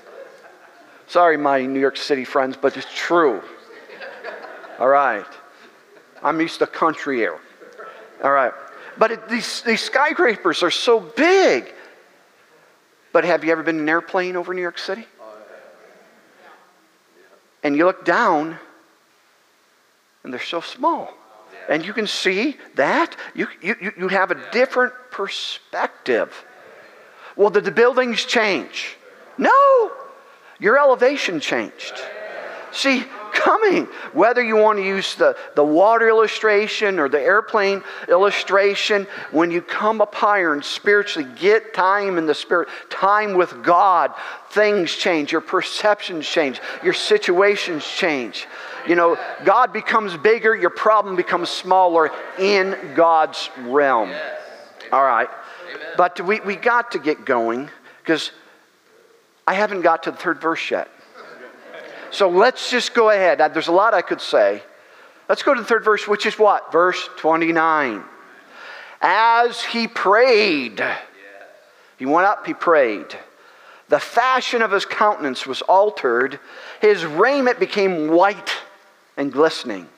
[1.06, 3.42] sorry, my New York City friends, but it's true.
[4.80, 5.26] All right.
[6.22, 7.38] I'm used to country air.
[8.22, 8.52] All right.
[8.98, 11.72] But it, these, these skyscrapers are so big.
[13.12, 15.06] But have you ever been in an airplane over New York City?
[17.62, 18.58] And you look down,
[20.24, 21.12] and they're so small.
[21.68, 23.16] And you can see that.
[23.34, 26.44] You, you, you have a different perspective.
[27.36, 28.96] Well, did the buildings change?
[29.38, 29.92] No.
[30.58, 31.94] Your elevation changed.
[32.72, 33.04] See,
[33.50, 33.86] coming.
[34.12, 39.60] Whether you want to use the, the water illustration or the airplane illustration, when you
[39.60, 44.14] come up higher and spiritually get time in the Spirit, time with God,
[44.50, 45.32] things change.
[45.32, 46.60] Your perceptions change.
[46.84, 48.46] Your situations change.
[48.86, 54.12] You know, God becomes bigger, your problem becomes smaller in God's realm.
[54.92, 55.28] All right.
[55.96, 57.68] But we, we got to get going
[58.02, 58.30] because
[59.44, 60.88] I haven't got to the third verse yet.
[62.10, 63.38] So let's just go ahead.
[63.54, 64.62] There's a lot I could say.
[65.28, 66.72] Let's go to the third verse, which is what?
[66.72, 68.02] Verse 29.
[69.00, 70.84] As he prayed,
[71.98, 73.06] he went up, he prayed.
[73.88, 76.38] The fashion of his countenance was altered,
[76.80, 78.52] his raiment became white
[79.16, 79.88] and glistening.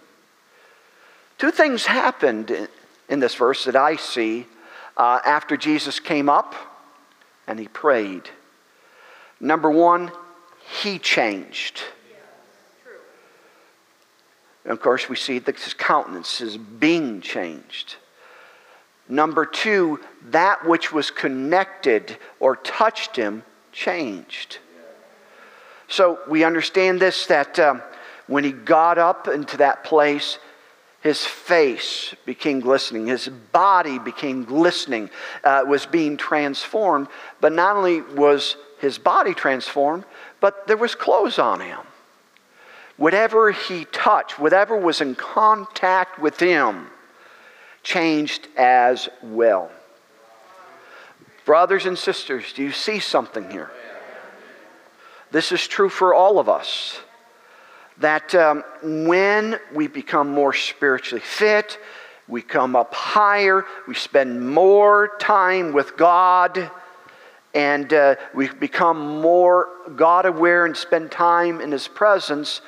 [1.39, 2.68] Two things happened
[3.09, 4.47] in this verse that I see
[4.97, 6.55] uh, after Jesus came up
[7.47, 8.30] and he prayed.
[9.41, 10.12] Number one,
[10.82, 11.82] he changed.
[14.64, 17.96] And of course, we see that his countenance is being changed.
[19.08, 20.00] Number two,
[20.30, 23.42] that which was connected or touched him
[23.72, 24.58] changed.
[25.88, 27.82] So we understand this that um,
[28.26, 30.38] when he got up into that place,
[31.02, 33.08] his face became glistening.
[33.08, 35.10] His body became glistening,
[35.42, 37.08] uh, was being transformed.
[37.40, 40.04] But not only was his body transformed,
[40.40, 41.80] but there was clothes on him.
[42.97, 46.88] Whatever he touched, whatever was in contact with him,
[47.82, 49.70] changed as well.
[51.45, 53.70] Brothers and sisters, do you see something here?
[55.32, 57.01] This is true for all of us.
[57.99, 61.78] That um, when we become more spiritually fit,
[62.28, 66.70] we come up higher, we spend more time with God,
[67.55, 72.61] and uh, we become more God aware and spend time in His presence,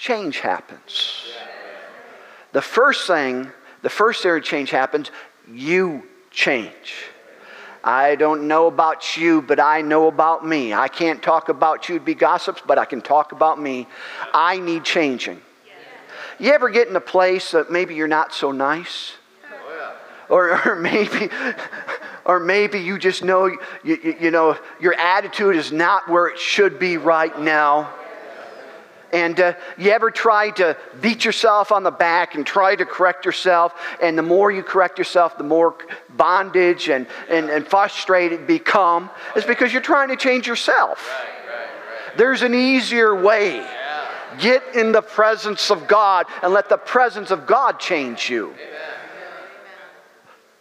[0.00, 1.26] change happens.
[2.52, 3.48] The first thing,
[3.82, 5.10] the first area change happens,
[5.52, 6.94] you change.
[7.84, 10.72] I don't know about you, but I know about me.
[10.72, 13.86] I can't talk about you to be gossips, but I can talk about me.
[14.32, 15.40] I need changing.
[16.38, 19.12] You ever get in a place that maybe you're not so nice?
[20.30, 21.28] Or, or maybe
[22.24, 26.38] or maybe you just know you, you, you, know your attitude is not where it
[26.38, 27.92] should be right now
[29.12, 33.24] and uh, you ever try to beat yourself on the back and try to correct
[33.24, 33.74] yourself?
[34.02, 35.74] And the more you correct yourself, the more
[36.10, 39.10] bondage and, and, and frustrated become.
[39.34, 41.10] It's because you're trying to change yourself.
[42.16, 43.66] There's an easier way.
[44.38, 48.54] Get in the presence of God and let the presence of God change you.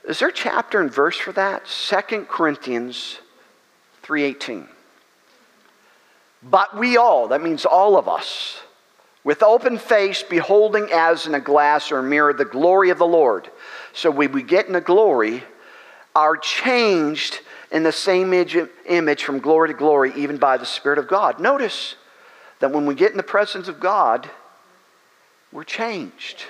[0.08, 1.68] Is there a chapter and verse for that?
[1.68, 3.20] Second Corinthians
[4.02, 4.68] 3:18.
[6.42, 8.60] But we all, that means all of us,
[9.24, 13.06] with open face, beholding as in a glass or a mirror the glory of the
[13.06, 13.50] Lord.
[13.94, 15.44] So we get in the glory,
[16.16, 20.98] are changed in the same image, image from glory to glory, even by the Spirit
[20.98, 21.40] of God.
[21.40, 21.96] Notice
[22.60, 24.30] that when we get in the presence of God,
[25.52, 26.46] we're changed.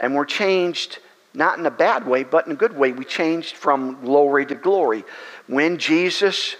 [0.00, 0.98] And we're changed
[1.34, 2.92] not in a bad way, but in a good way.
[2.92, 5.04] We changed from glory to glory.
[5.46, 6.56] When Jesus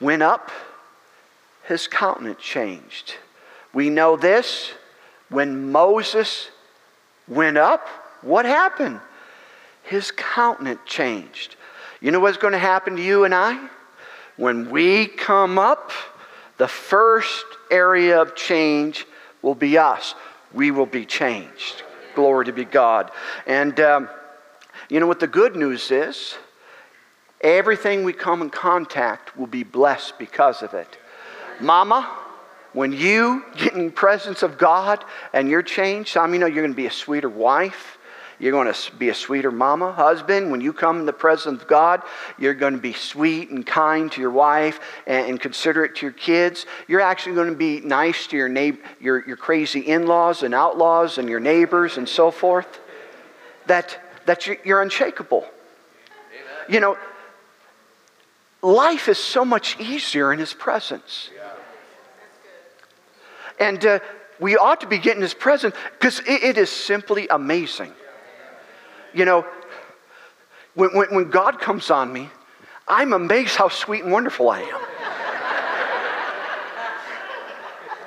[0.00, 0.50] went up,
[1.64, 3.14] his countenance changed.
[3.72, 4.72] We know this
[5.28, 6.50] when Moses
[7.28, 7.88] went up,
[8.22, 9.00] what happened?
[9.82, 11.56] His countenance changed.
[12.00, 13.68] You know what's going to happen to you and I?
[14.36, 15.92] When we come up,
[16.58, 19.06] the first area of change
[19.42, 20.14] will be us.
[20.52, 21.82] We will be changed.
[22.14, 23.10] Glory to be God.
[23.46, 24.08] And um,
[24.88, 26.36] you know what the good news is?
[27.46, 30.98] Everything we come in contact will be blessed because of it.
[31.60, 32.12] Mama,
[32.72, 36.72] when you get in presence of God and you're changed, some you know you're going
[36.72, 37.98] to be a sweeter wife.
[38.40, 40.50] You're going to be a sweeter mama, husband.
[40.50, 42.02] When you come in the presence of God,
[42.36, 46.12] you're going to be sweet and kind to your wife and, and considerate to your
[46.14, 46.66] kids.
[46.88, 50.52] You're actually going to be nice to your, neighbor, your, your crazy in laws and
[50.52, 52.80] outlaws and your neighbors and so forth.
[53.68, 55.44] That, that you're, you're unshakable.
[55.44, 56.64] Amen.
[56.68, 56.98] You know,
[58.66, 61.30] life is so much easier in His presence.
[63.58, 64.00] And uh,
[64.38, 67.92] we ought to be getting His presence because it, it is simply amazing.
[69.14, 69.46] You know,
[70.74, 72.28] when, when, when God comes on me,
[72.86, 74.80] I'm amazed how sweet and wonderful I am.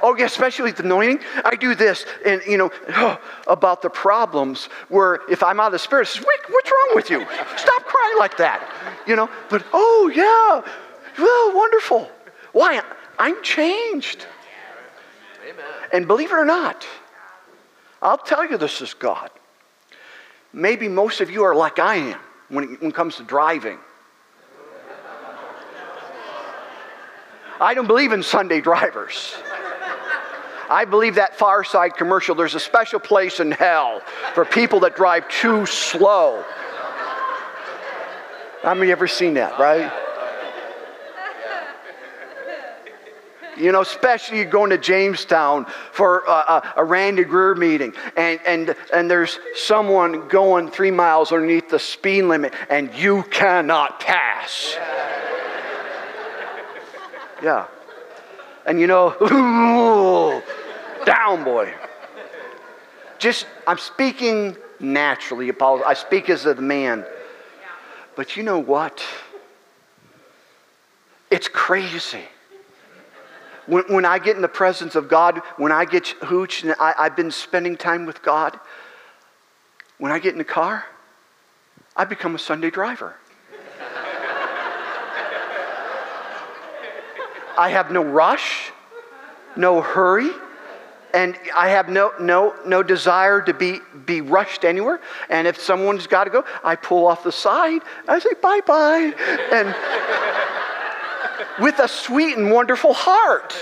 [0.02, 1.20] Oh, yeah, especially the anointing.
[1.44, 5.72] I do this, and you know, oh, about the problems where if I'm out of
[5.74, 7.26] the spirit, says, what's wrong with you?
[7.58, 8.68] Stop crying like that.
[9.06, 10.72] You know, but oh, yeah,
[11.22, 12.10] well, wonderful.
[12.52, 12.82] Why?
[13.18, 14.26] I'm changed.
[15.44, 15.66] Amen.
[15.92, 16.86] And believe it or not,
[18.02, 19.30] I'll tell you this is God.
[20.54, 23.78] Maybe most of you are like I am when it, when it comes to driving.
[27.62, 29.36] I don't believe in Sunday drivers.
[30.70, 34.02] I believe that Far Side commercial, there's a special place in hell
[34.36, 36.46] for people that drive too slow.
[38.62, 39.92] How many ever seen that, right?
[43.58, 49.12] You know, especially going to Jamestown for a, a, Randy Greer meeting, and, and, and
[49.12, 54.78] there's someone going three miles underneath the speed limit, and you cannot pass.
[57.44, 57.66] Yeah.
[58.66, 59.16] And you know,
[61.06, 61.74] down, boy.
[63.18, 65.52] Just, I'm speaking naturally.
[65.62, 67.06] I speak as a man.
[68.16, 69.04] But you know what?
[71.30, 72.24] It's crazy.
[73.66, 76.96] When, when I get in the presence of God, when I get hooch and I,
[76.98, 78.60] I've been spending time with God,
[80.00, 80.86] when I get in the car,
[81.96, 83.16] I become a Sunday driver.
[87.58, 88.72] I have no rush,
[89.58, 90.32] no hurry,
[91.14, 95.02] and I have no, no, no desire to be, be rushed anywhere.
[95.30, 97.82] And if someone's got to go, I pull off the side.
[98.08, 99.14] I say, bye bye.
[99.52, 99.76] And
[101.60, 103.56] with a sweet and wonderful heart.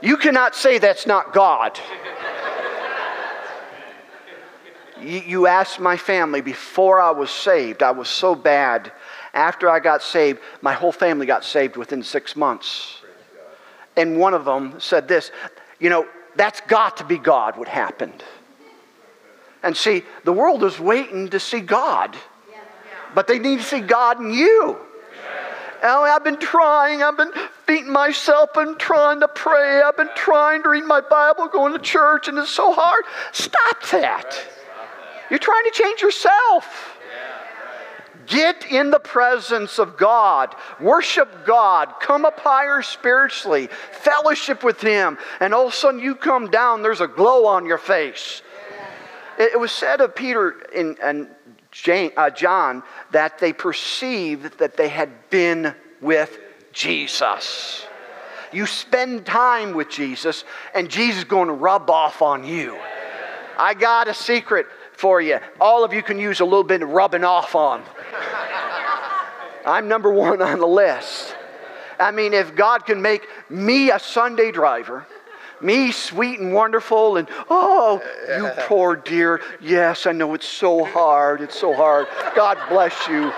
[0.00, 1.78] You cannot say that's not God.
[5.00, 8.92] you, you asked my family before I was saved, I was so bad.
[9.32, 13.00] After I got saved, my whole family got saved within six months.
[13.96, 15.30] And one of them said this
[15.78, 16.06] you know,
[16.36, 18.22] that's got to be God what happened.
[19.62, 22.16] And see, the world is waiting to see God,
[23.14, 24.78] but they need to see God in you.
[25.82, 27.02] Oh, I've been trying.
[27.02, 27.32] I've been
[27.66, 29.80] beating myself and trying to pray.
[29.80, 33.04] I've been trying to read my Bible, going to church, and it's so hard.
[33.32, 34.38] Stop that.
[35.30, 36.98] You're trying to change yourself.
[38.30, 45.18] Get in the presence of God, worship God, come up higher spiritually, fellowship with Him,
[45.40, 48.42] and all of a sudden you come down, there's a glow on your face.
[49.36, 51.28] It was said of Peter in, in
[52.16, 56.38] uh, John that they perceived that they had been with
[56.72, 57.84] Jesus.
[58.52, 62.78] You spend time with Jesus, and Jesus is going to rub off on you.
[63.58, 64.66] I got a secret
[65.00, 65.38] for you.
[65.60, 67.82] All of you can use a little bit of rubbing off on.
[69.66, 71.34] I'm number one on the list.
[71.98, 75.06] I mean, if God can make me a Sunday driver,
[75.60, 79.40] me sweet and wonderful, and oh, you poor dear.
[79.60, 81.40] Yes, I know it's so hard.
[81.40, 82.06] It's so hard.
[82.34, 83.32] God bless you.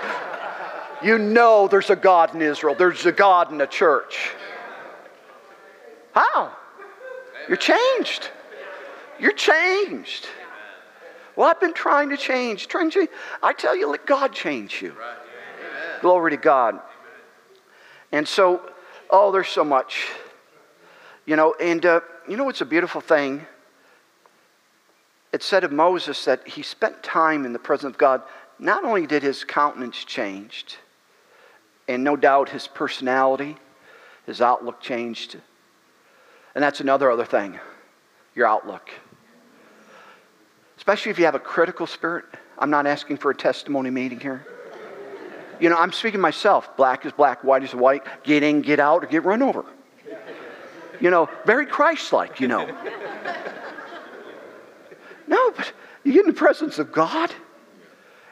[1.01, 4.31] You know there's a God in Israel, there's a God in the church.
[6.13, 6.55] How?
[7.47, 8.29] You're changed.
[9.19, 10.27] You're changed.
[11.35, 12.67] Well, I've been trying to change.
[12.67, 13.09] Trying to change.
[13.41, 14.93] I tell you, let God change you.
[16.01, 16.79] Glory to God.
[18.11, 18.61] And so,
[19.09, 20.07] oh, there's so much.
[21.25, 23.45] You know, and uh, you know what's a beautiful thing?
[25.31, 28.21] It said of Moses that he spent time in the presence of God.
[28.59, 30.77] Not only did his countenance changed,
[31.87, 33.57] and no doubt his personality,
[34.25, 35.37] his outlook changed.
[36.53, 37.59] And that's another other thing,
[38.35, 38.89] your outlook.
[40.83, 42.25] Especially if you have a critical spirit.
[42.59, 44.45] I'm not asking for a testimony meeting here.
[45.57, 46.75] You know, I'm speaking myself.
[46.75, 48.03] Black is black, white is white.
[48.25, 49.63] Get in, get out, or get run over.
[50.99, 52.67] You know, very Christ like, you know.
[55.25, 55.71] No, but
[56.03, 57.33] you get in the presence of God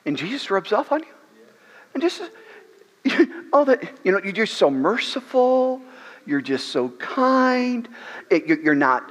[0.05, 1.13] and Jesus rubs off on you.
[1.93, 2.21] And just,
[3.53, 5.81] all that, you know, you're just so merciful.
[6.25, 7.87] You're just so kind.
[8.29, 9.09] It, you're not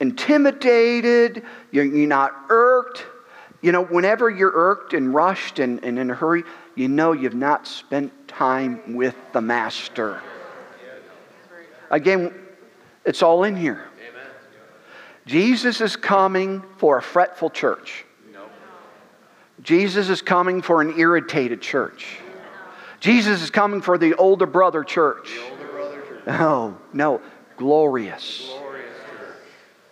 [0.00, 1.44] intimidated.
[1.70, 3.04] You're, you're not irked.
[3.60, 6.44] You know, whenever you're irked and rushed and, and in a hurry,
[6.74, 10.22] you know you've not spent time with the Master.
[11.90, 12.34] Again,
[13.04, 13.88] it's all in here.
[13.96, 14.26] Amen.
[15.26, 18.04] Jesus is coming for a fretful church.
[19.62, 22.18] Jesus is coming for an irritated church.
[23.00, 25.36] Jesus is coming for the older brother church.
[25.50, 26.26] Older brother church.
[26.26, 27.20] No, no,
[27.56, 28.46] glorious.
[28.46, 28.57] glorious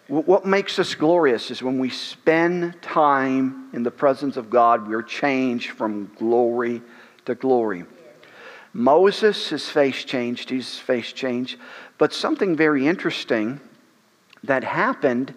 [0.09, 5.03] what makes us glorious is when we spend time in the presence of God, we're
[5.03, 6.81] changed from glory
[7.25, 7.85] to glory.
[8.73, 11.59] Moses, his face changed, Jesus' face changed.
[11.99, 13.61] But something very interesting
[14.45, 15.35] that happened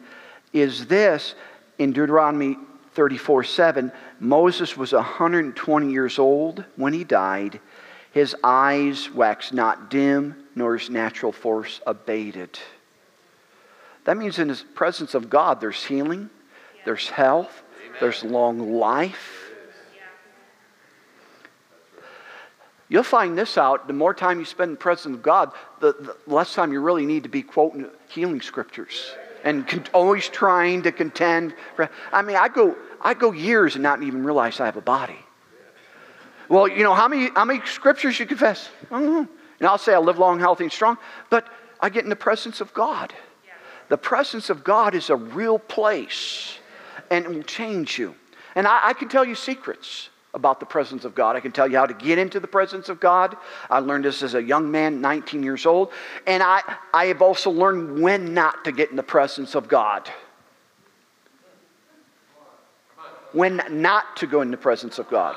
[0.53, 1.33] is this
[1.79, 2.57] in Deuteronomy
[2.93, 3.91] 34 7.
[4.19, 7.59] Moses was 120 years old when he died.
[8.11, 12.59] His eyes waxed not dim, nor his natural force abated.
[14.09, 16.31] That means in the presence of God, there's healing,
[16.83, 17.61] there's health,
[17.99, 19.49] there's long life
[22.89, 25.93] You'll find this out the more time you spend in the presence of God, the,
[25.93, 30.81] the less time you really need to be quoting healing scriptures and con- always trying
[30.81, 31.53] to contend.
[31.75, 34.81] For, I mean, I go, I go years and not even realize I have a
[34.81, 35.19] body.
[36.49, 38.69] Well, you know, how many, how many scriptures you confess?
[38.89, 39.29] Don't.
[39.59, 40.97] And I'll say I live long, healthy, and strong,
[41.29, 41.47] but
[41.79, 43.13] I get in the presence of God.
[43.89, 46.57] The presence of God is a real place
[47.09, 48.15] and it will change you.
[48.55, 51.35] And I, I can tell you secrets about the presence of God.
[51.35, 53.35] I can tell you how to get into the presence of God.
[53.69, 55.91] I learned this as a young man, 19 years old.
[56.27, 56.61] And I,
[56.93, 60.09] I have also learned when not to get in the presence of God.
[63.31, 65.35] When not to go in the presence of God.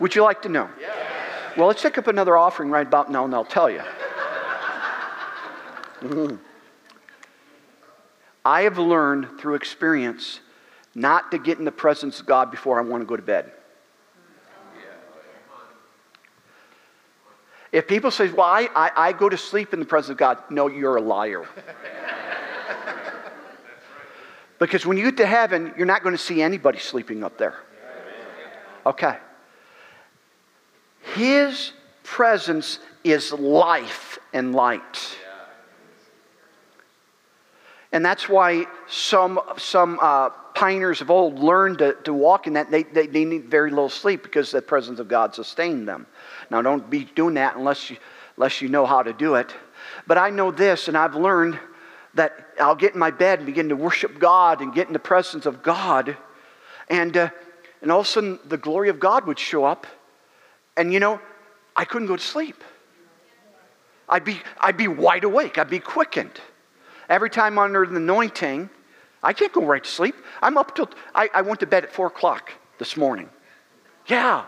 [0.00, 0.68] Would you like to know?
[1.56, 3.82] Well, let's take up another offering right about now, and I'll tell you.
[6.00, 6.38] Mm.
[8.44, 10.40] I have learned through experience
[10.94, 13.52] not to get in the presence of God before I want to go to bed.
[17.70, 20.38] If people say, well, I, I, I go to sleep in the presence of God,
[20.50, 21.46] no, you're a liar.
[24.58, 27.60] because when you get to heaven, you're not going to see anybody sleeping up there.
[28.84, 29.16] Okay.
[31.14, 31.72] His
[32.02, 35.16] presence is life and light.
[37.92, 42.70] And that's why some, some uh, pioneers of old learned to, to walk in that.
[42.70, 46.06] They, they, they need very little sleep because the presence of God sustained them.
[46.50, 47.98] Now, don't be doing that unless you,
[48.36, 49.54] unless you know how to do it.
[50.06, 51.58] But I know this, and I've learned
[52.14, 54.98] that I'll get in my bed and begin to worship God and get in the
[54.98, 56.16] presence of God.
[56.88, 57.30] And, uh,
[57.82, 59.86] and all of a sudden, the glory of God would show up.
[60.76, 61.20] And you know,
[61.76, 62.62] I couldn't go to sleep.
[64.08, 66.40] I'd be, I'd be wide awake, I'd be quickened.
[67.12, 68.70] Every time under the anointing,
[69.22, 70.14] I can't go right to sleep.
[70.40, 73.28] I'm up till, I, I went to bed at 4 o'clock this morning.
[74.06, 74.46] Yeah.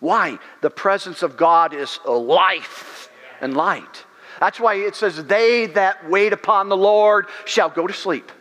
[0.00, 0.38] Why?
[0.62, 3.10] The presence of God is life
[3.42, 4.06] and light.
[4.40, 8.32] That's why it says, They that wait upon the Lord shall go to sleep.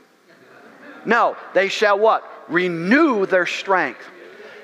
[1.05, 2.23] No, they shall what?
[2.47, 4.09] Renew their strength.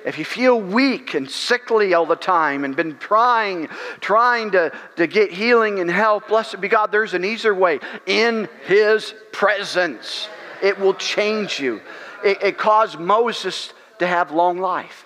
[0.06, 3.70] If you feel weak and sickly all the time and been trying,
[4.02, 7.80] trying to, to get healing and help, blessed be God, there's an easier way.
[8.06, 10.28] In His presence,
[10.62, 11.82] it will change you.
[12.24, 15.06] It, it caused Moses to have long life.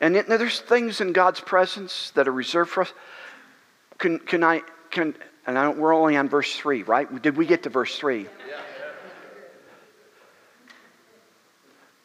[0.00, 2.92] And it, there's things in God's presence that are reserved for us.
[3.98, 5.14] Can, can I, can,
[5.46, 7.22] and I we're only on verse 3, right?
[7.22, 8.22] Did we get to verse 3?
[8.22, 8.60] Yeah.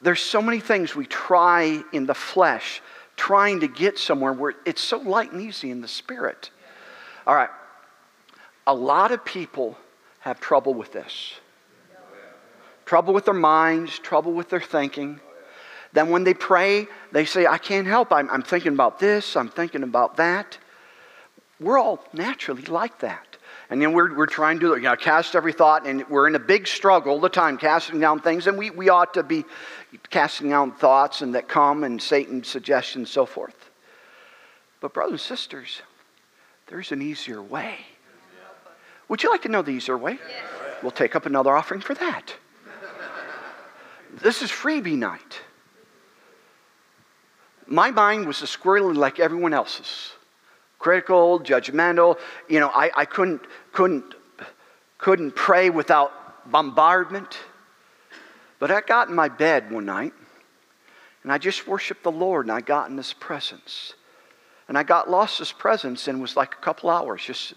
[0.05, 2.79] There's so many things we try in the flesh,
[3.15, 6.51] trying to get somewhere where it's so light and easy in the spirit.
[7.25, 7.49] All right.
[8.67, 9.75] A lot of people
[10.19, 11.33] have trouble with this.
[12.85, 15.19] Trouble with their minds, trouble with their thinking.
[15.91, 18.13] Then when they pray, they say, I can't help.
[18.13, 20.59] I'm, I'm thinking about this, I'm thinking about that.
[21.59, 23.34] We're all naturally like that.
[23.69, 26.39] And then we're, we're trying to you know, cast every thought, and we're in a
[26.39, 28.47] big struggle all the time, casting down things.
[28.47, 29.43] And we, we ought to be
[30.09, 33.71] casting down thoughts and that come and Satan's suggestions and so forth.
[34.81, 35.81] But, brothers and sisters,
[36.67, 37.77] there's an easier way.
[39.07, 40.13] Would you like to know the easier way?
[40.13, 40.43] Yes.
[40.81, 42.33] We'll take up another offering for that.
[44.21, 45.39] this is freebie night.
[47.67, 50.14] My mind was as squirrely like everyone else's
[50.79, 52.17] critical, judgmental.
[52.47, 54.15] You know, I, I couldn't, couldn't,
[54.97, 57.37] couldn't pray without bombardment.
[58.59, 60.13] But I got in my bed one night
[61.23, 63.93] and I just worshiped the Lord and I got in His presence.
[64.67, 67.23] And I got lost His presence and was like a couple hours.
[67.23, 67.53] Just,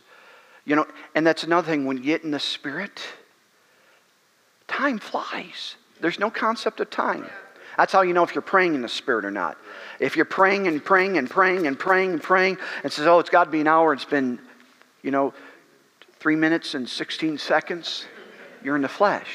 [0.65, 3.01] you know, and that's another thing when you get in the Spirit,
[4.67, 5.77] time flies.
[6.01, 7.27] There's no concept of time.
[7.79, 9.57] That's how you know if you're praying in the Spirit or not.
[10.01, 13.31] If you're praying and praying and praying and praying and praying and says, oh, it's
[13.31, 14.41] got to be an hour, it's been,
[15.01, 15.33] you know,
[16.19, 18.05] three minutes and 16 seconds,
[18.65, 19.29] you're in the flesh.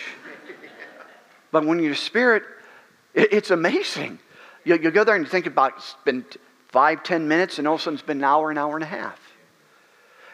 [1.54, 2.44] But when you're Spirit,
[3.14, 4.20] it's amazing.
[4.66, 6.26] You, you go there and you think about it's been
[6.68, 8.84] five, ten minutes, and all of a sudden it's been an hour, an hour and
[8.84, 9.20] a half.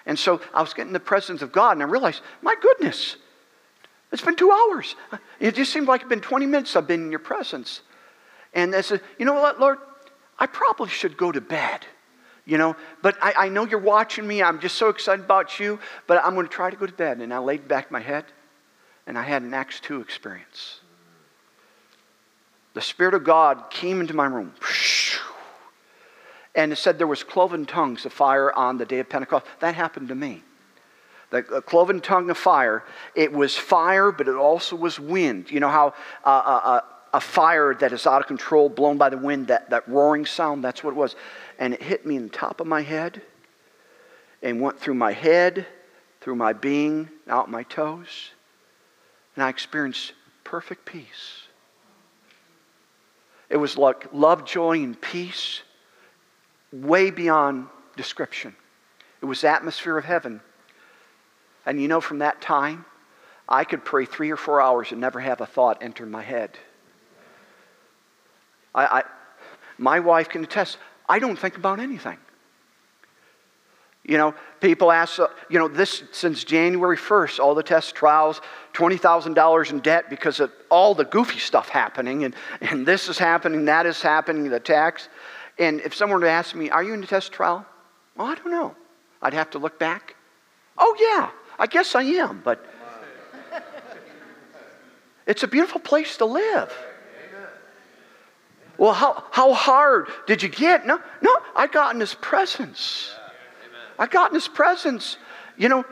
[0.07, 3.17] And so I was getting the presence of God, and I realized, my goodness,
[4.11, 4.95] it's been two hours.
[5.39, 7.81] It just seemed like it's been 20 minutes I've been in your presence.
[8.53, 9.77] And I said, you know what, Lord?
[10.37, 11.85] I probably should go to bed.
[12.45, 14.41] You know, but I, I know you're watching me.
[14.41, 17.19] I'm just so excited about you, but I'm going to try to go to bed.
[17.19, 18.25] And I laid back my head,
[19.05, 20.79] and I had an Acts 2 experience.
[22.73, 24.53] The Spirit of God came into my room.
[26.55, 29.45] And it said there was cloven tongues of fire on the day of Pentecost.
[29.59, 30.43] That happened to me.
[31.29, 32.83] The cloven tongue of fire,
[33.13, 35.51] it was fire, but it also was wind.
[35.51, 35.93] You know how
[36.25, 36.81] uh, uh, uh
[37.13, 40.63] a fire that is out of control, blown by the wind, that, that roaring sound,
[40.63, 41.15] that's what it was.
[41.57, 43.21] And it hit me in the top of my head
[44.41, 45.65] and went through my head,
[46.21, 48.31] through my being, out my toes.
[49.35, 51.43] And I experienced perfect peace.
[53.49, 55.61] It was like love, joy, and peace,
[56.71, 58.55] way beyond description.
[59.21, 60.41] It was atmosphere of heaven.
[61.65, 62.85] And you know, from that time,
[63.47, 66.57] I could pray three or four hours and never have a thought enter my head.
[68.73, 69.03] I, I,
[69.77, 72.17] my wife can attest, I don't think about anything.
[74.03, 78.41] You know, people ask, uh, you know, this since January 1st, all the test trials,
[78.73, 83.65] $20,000 in debt because of all the goofy stuff happening, and, and this is happening,
[83.65, 85.09] that is happening, the tax.
[85.59, 87.65] And if someone would ask me, Are you in a test trial?
[88.15, 88.75] Well, I don't know.
[89.21, 90.15] I'd have to look back.
[90.77, 92.65] Oh, yeah, I guess I am, but
[95.27, 96.73] it's a beautiful place to live.
[98.79, 100.87] Well, how, how hard did you get?
[100.87, 103.11] No, no, I got in his presence.
[103.99, 105.17] I got in his presence.
[105.57, 105.85] You know,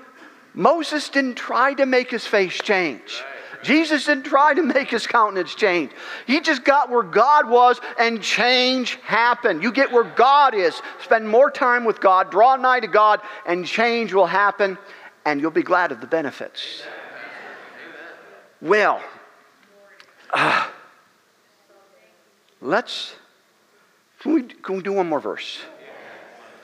[0.53, 3.21] Moses didn't try to make his face change.
[3.61, 5.91] Jesus didn't try to make his countenance change.
[6.27, 9.63] He just got where God was and change happened.
[9.63, 10.81] You get where God is.
[11.03, 14.77] Spend more time with God, draw nigh to God, and change will happen,
[15.25, 16.83] and you'll be glad of the benefits.
[18.61, 19.01] Well,
[20.31, 20.67] uh,
[22.67, 23.15] let's,
[24.19, 25.59] can we, can we do one more verse?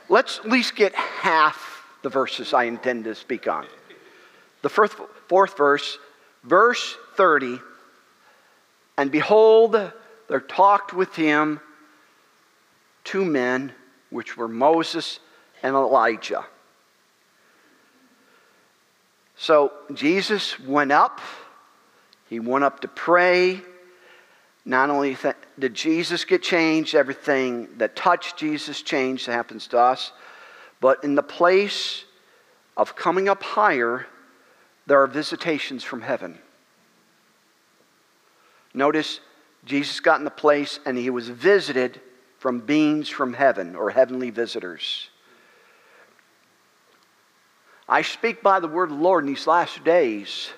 [0.09, 3.65] Let's at least get half the verses I intend to speak on.
[4.61, 5.97] The fourth, fourth verse,
[6.43, 7.59] verse 30.
[8.97, 9.91] And behold,
[10.27, 11.61] there talked with him
[13.05, 13.71] two men,
[14.09, 15.19] which were Moses
[15.63, 16.45] and Elijah.
[19.37, 21.21] So Jesus went up,
[22.29, 23.61] he went up to pray.
[24.65, 29.77] Not only th- did Jesus get changed, everything that touched Jesus changed that happens to
[29.77, 30.11] us,
[30.79, 32.05] but in the place
[32.77, 34.05] of coming up higher,
[34.87, 36.39] there are visitations from heaven.
[38.73, 39.19] Notice
[39.65, 42.01] Jesus got in the place and he was visited
[42.39, 45.09] from beings from heaven or heavenly visitors.
[47.87, 50.49] I speak by the word of the Lord in these last days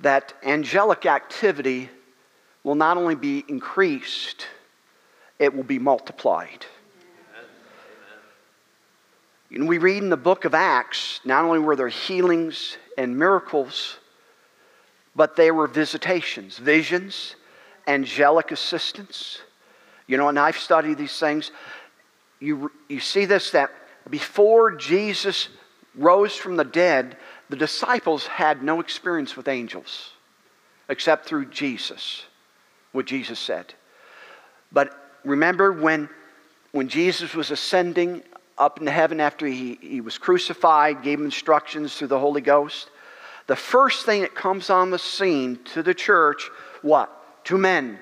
[0.00, 1.88] that angelic activity
[2.64, 4.46] will not only be increased,
[5.38, 6.66] it will be multiplied.
[9.50, 13.98] And we read in the book of Acts, not only were there healings and miracles,
[15.14, 17.36] but there were visitations, visions,
[17.86, 19.40] angelic assistance.
[20.06, 21.52] You know, and I've studied these things.
[22.40, 23.70] You, you see this that
[24.10, 25.48] before Jesus
[25.94, 27.16] rose from the dead,
[27.48, 30.10] the disciples had no experience with angels
[30.88, 32.24] except through Jesus,
[32.92, 33.74] what Jesus said.
[34.72, 36.08] But remember when,
[36.72, 38.22] when Jesus was ascending
[38.58, 42.90] up into heaven after he, he was crucified, gave instructions through the Holy Ghost?
[43.46, 46.50] The first thing that comes on the scene to the church,
[46.82, 47.44] what?
[47.44, 47.98] Two men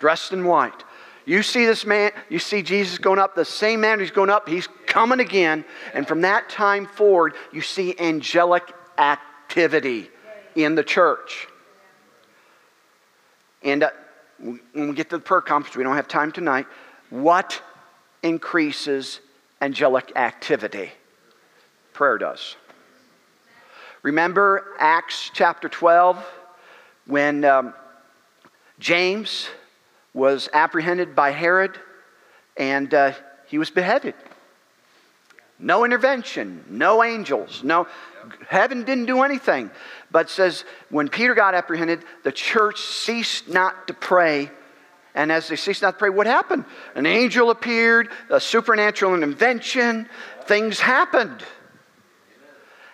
[0.00, 0.84] dressed in white.
[1.24, 4.48] You see this man, you see Jesus going up, the same man who's going up,
[4.48, 5.64] he's coming again.
[5.92, 10.10] And from that time forward, you see angelic activity
[10.54, 11.48] in the church.
[13.62, 13.90] And uh,
[14.38, 16.66] when we get to the prayer conference, we don't have time tonight.
[17.10, 17.60] What
[18.22, 19.20] increases
[19.60, 20.90] angelic activity?
[21.92, 22.56] Prayer does.
[24.02, 26.24] Remember Acts chapter 12
[27.06, 27.74] when um,
[28.78, 29.48] James
[30.14, 31.78] was apprehended by Herod
[32.56, 33.12] and uh,
[33.46, 34.14] he was beheaded.
[35.58, 37.88] No intervention, no angels, no
[38.48, 39.70] heaven didn't do anything.
[40.10, 44.50] But says when Peter got apprehended, the church ceased not to pray.
[45.14, 46.64] And as they ceased not to pray, what happened?
[46.94, 50.08] An angel appeared, a supernatural intervention,
[50.44, 51.42] things happened.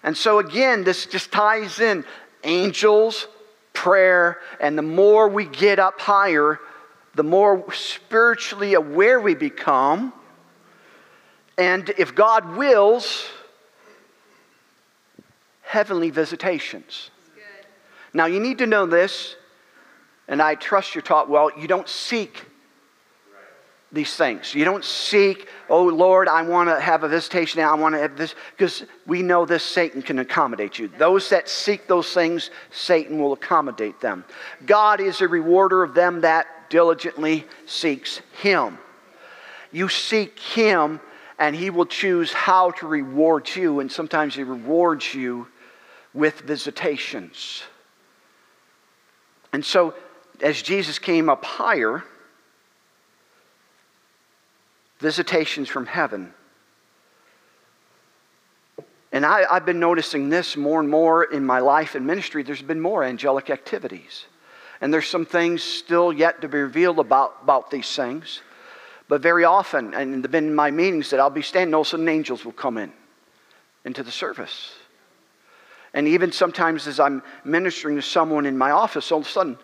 [0.03, 2.05] And so again, this just ties in
[2.45, 3.26] angels,
[3.72, 6.61] prayer, and the more we get up higher,
[7.14, 10.12] the more spiritually aware we become
[11.57, 13.28] and if God wills,
[15.64, 17.10] heavenly visitations.
[18.12, 19.34] Now, you need to know this,
[20.28, 21.50] and I trust you're taught well.
[21.58, 22.46] You don't seek
[23.90, 24.54] these things.
[24.54, 27.72] You don't seek, oh Lord, I want to have a visitation now.
[27.72, 30.88] I want to have this, because we know this Satan can accommodate you.
[30.88, 34.24] Those that seek those things, Satan will accommodate them.
[34.66, 38.78] God is a rewarder of them that diligently seeks him.
[39.72, 41.00] You seek him
[41.38, 45.48] and He will choose how to reward you, and sometimes He rewards you
[46.14, 47.64] with visitations.
[49.52, 49.94] And so,
[50.40, 52.04] as Jesus came up higher,
[55.00, 56.32] visitations from heaven.
[59.12, 62.42] And I, have been noticing this more and more in my life and ministry.
[62.42, 64.26] There's been more angelic activities.
[64.80, 68.40] And there's some things still yet to be revealed about, about these things.
[69.06, 71.90] But very often, and been in my meetings that I'll be standing, all of a
[71.90, 72.92] sudden angels will come in
[73.84, 74.72] into the service.
[75.95, 79.59] And even sometimes as I'm ministering to someone in my office, all of a sudden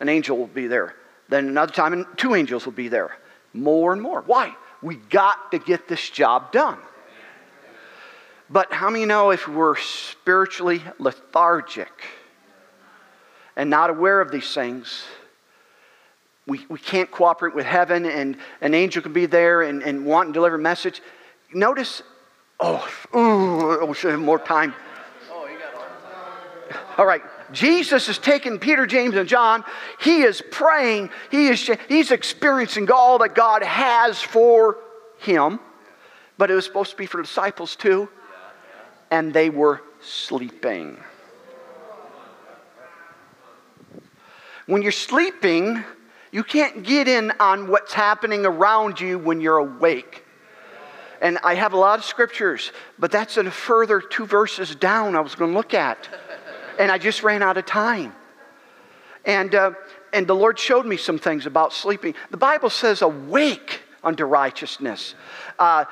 [0.00, 0.94] an angel will be there.
[1.28, 3.16] Then another time, two angels will be there.
[3.54, 4.22] More and more.
[4.22, 4.54] Why?
[4.82, 6.78] We got to get this job done.
[8.50, 11.90] But how many know if we're spiritually lethargic
[13.56, 15.04] and not aware of these things,
[16.46, 20.26] we, we can't cooperate with heaven, and an angel can be there and, and want
[20.26, 21.02] and deliver a message.
[21.52, 22.02] Notice,
[22.60, 24.74] oh, ooh, I wish I had more time.
[26.98, 27.22] All right,
[27.52, 29.64] Jesus is taking Peter, James, and John.
[30.00, 31.10] He is praying.
[31.30, 34.78] He is he's experiencing all that God has for
[35.18, 35.60] him.
[36.38, 38.08] but it was supposed to be for disciples too.
[39.10, 40.98] And they were sleeping.
[44.66, 45.84] When you're sleeping,
[46.32, 50.24] you can't get in on what's happening around you when you're awake.
[51.22, 55.20] And I have a lot of scriptures, but that's a further two verses down I
[55.20, 56.08] was going to look at.
[56.78, 58.14] And I just ran out of time.
[59.24, 59.72] And, uh,
[60.12, 62.14] and the Lord showed me some things about sleeping.
[62.30, 65.14] The Bible says, awake unto righteousness.
[65.58, 65.84] Uh,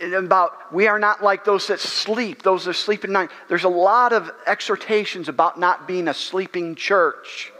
[0.00, 3.30] about we are not like those that sleep, those that sleep at night.
[3.48, 7.52] There's a lot of exhortations about not being a sleeping church.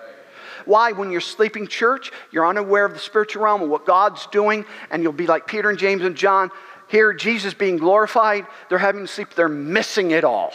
[0.64, 0.92] Why?
[0.92, 5.02] When you're sleeping church, you're unaware of the spiritual realm and what God's doing, and
[5.02, 6.50] you'll be like Peter and James and John.
[6.88, 10.52] Here, Jesus being glorified, they're having to sleep, they're missing it all.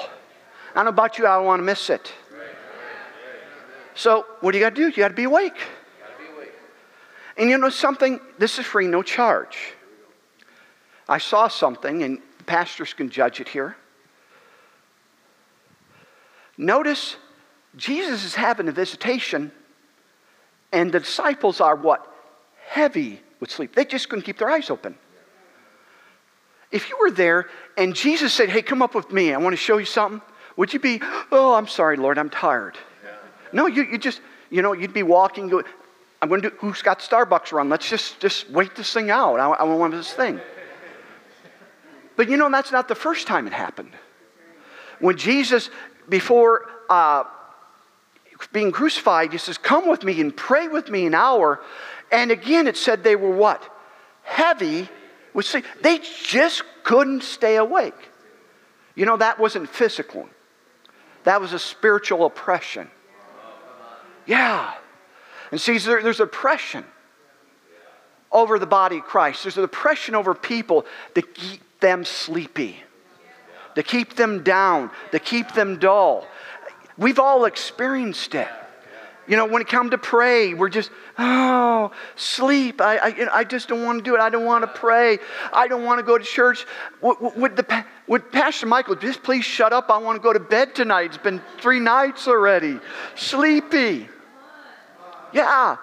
[0.72, 2.12] I don't know about you, I don't want to miss it.
[3.96, 4.88] So, what do you got to do?
[4.88, 5.58] You got to be awake.
[7.38, 8.20] And you know something?
[8.38, 9.74] This is free, no charge.
[11.08, 13.76] I saw something, and pastors can judge it here.
[16.58, 17.16] Notice
[17.78, 19.52] Jesus is having a visitation,
[20.72, 22.06] and the disciples are what?
[22.68, 23.74] Heavy with sleep.
[23.74, 24.96] They just couldn't keep their eyes open.
[26.72, 27.48] If you were there
[27.78, 30.22] and Jesus said, Hey, come up with me, I want to show you something,
[30.60, 31.02] would you be,
[31.32, 32.78] Oh, I'm sorry, Lord, I'm tired?
[33.02, 33.12] Yeah.
[33.54, 35.46] No, you, you just, you know, you'd be walking,
[36.22, 37.70] I'm going to do, who's got Starbucks run?
[37.70, 39.40] Let's just, just wait this thing out.
[39.40, 40.42] I, I want this thing.
[42.18, 43.92] But you know, that's not the first time it happened.
[45.00, 45.70] When Jesus,
[46.10, 47.24] before uh,
[48.52, 51.62] being crucified, he says, Come with me and pray with me an hour.
[52.12, 53.64] And again, it said they were what?
[54.24, 54.90] Heavy
[55.34, 55.64] with sleep.
[55.82, 58.10] They just couldn't stay awake.
[58.96, 60.28] You know, that wasn't physical,
[61.24, 62.90] that was a spiritual oppression.
[64.26, 64.74] Yeah.
[65.52, 66.86] And see, there, there's oppression
[68.32, 69.44] over the body of Christ.
[69.44, 72.84] There's an oppression over people to keep them sleepy,
[73.76, 76.28] to keep them down, to keep them dull.
[76.98, 78.48] We've all experienced it.
[79.30, 82.82] You know, when it comes to pray, we're just, oh, sleep.
[82.82, 84.20] I, I, I just don't want to do it.
[84.20, 85.20] I don't want to pray.
[85.54, 86.66] I don't want to go to church.
[87.02, 89.92] Would, would, the, would Pastor Michael just please shut up?
[89.92, 91.06] I want to go to bed tonight.
[91.06, 92.80] It's been three nights already.
[93.14, 94.10] Sleepy.
[95.32, 95.78] Yeah.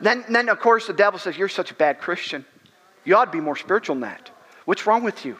[0.00, 2.46] Then, then, of course, the devil says, You're such a bad Christian.
[3.04, 4.30] You ought to be more spiritual than that.
[4.64, 5.36] What's wrong with you?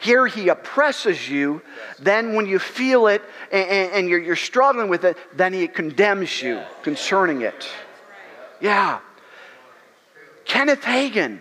[0.00, 1.60] Here he oppresses you.
[1.98, 3.22] Then, when you feel it
[3.52, 7.68] and, and you're, you're, struggling with it, then he condemns you concerning it.
[8.62, 9.00] Yeah.
[10.46, 11.40] Kenneth Hagin.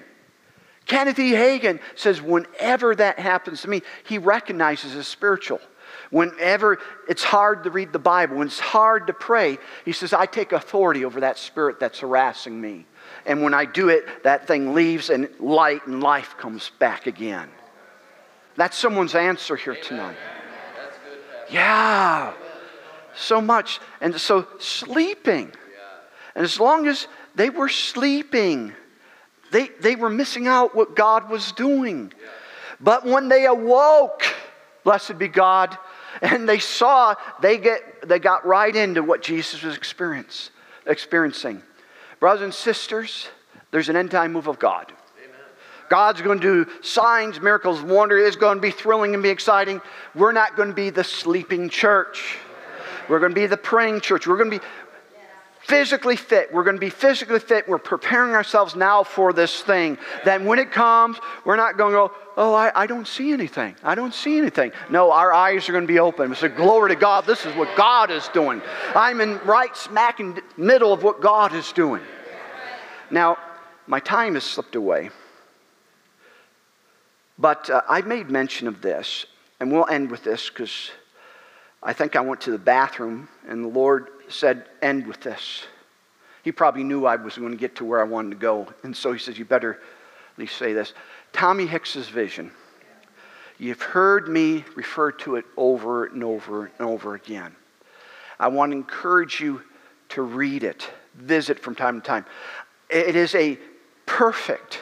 [0.86, 1.32] Kenneth E.
[1.32, 5.62] Hagin says, whenever that happens to me, he recognizes it's spiritual.
[6.10, 10.26] Whenever it's hard to read the Bible, when it's hard to pray, he says, I
[10.26, 12.88] take authority over that spirit that's harassing me.
[13.26, 17.50] And when I do it, that thing leaves and light and life comes back again.
[18.60, 20.18] That's someone's answer here tonight.
[21.50, 22.34] Yeah.
[23.16, 23.80] So much.
[24.02, 25.54] And so sleeping.
[26.36, 28.74] And as long as they were sleeping,
[29.52, 32.12] they, they were missing out what God was doing.
[32.82, 34.24] But when they awoke,
[34.84, 35.78] blessed be God,
[36.22, 40.52] and they saw, they, get, they got right into what Jesus was experience,
[40.86, 41.64] experiencing.
[42.20, 43.30] Brothers and sisters,
[43.72, 44.92] there's an end time move of God.
[45.90, 48.18] God's going to do signs, miracles, wonder.
[48.18, 49.82] It's going to be thrilling and be exciting.
[50.16, 52.38] We're not going to be the sleeping church.
[53.10, 54.28] We're going to be the praying church.
[54.28, 54.66] We're going to be
[55.62, 56.52] physically fit.
[56.52, 57.68] We're going to be physically fit.
[57.68, 59.98] We're preparing ourselves now for this thing.
[60.26, 63.76] That when it comes, we're not going to go, oh, I, I don't see anything.
[63.84, 64.72] I don't see anything.
[64.90, 66.30] No, our eyes are going to be open.
[66.30, 67.26] We say, glory to God.
[67.26, 68.62] This is what God is doing.
[68.96, 72.02] I'm in right smack in the middle of what God is doing.
[73.12, 73.38] Now,
[73.86, 75.12] my time has slipped away.
[77.40, 79.26] But uh, I made mention of this,
[79.60, 80.92] and we'll end with this because
[81.82, 85.64] I think I went to the bathroom, and the Lord said, End with this.
[86.44, 88.68] He probably knew I was going to get to where I wanted to go.
[88.84, 90.94] And so he says, You better at least say this.
[91.32, 92.52] Tommy Hicks's vision.
[93.58, 97.56] You've heard me refer to it over and over and over again.
[98.40, 99.62] I want to encourage you
[100.10, 102.26] to read it, visit from time to time.
[102.90, 103.58] It is a
[104.06, 104.80] perfect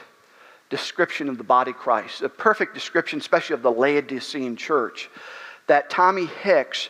[0.70, 5.10] description of the body Christ, a perfect description, especially of the Laodicean church,
[5.68, 6.90] that Tommy Hicks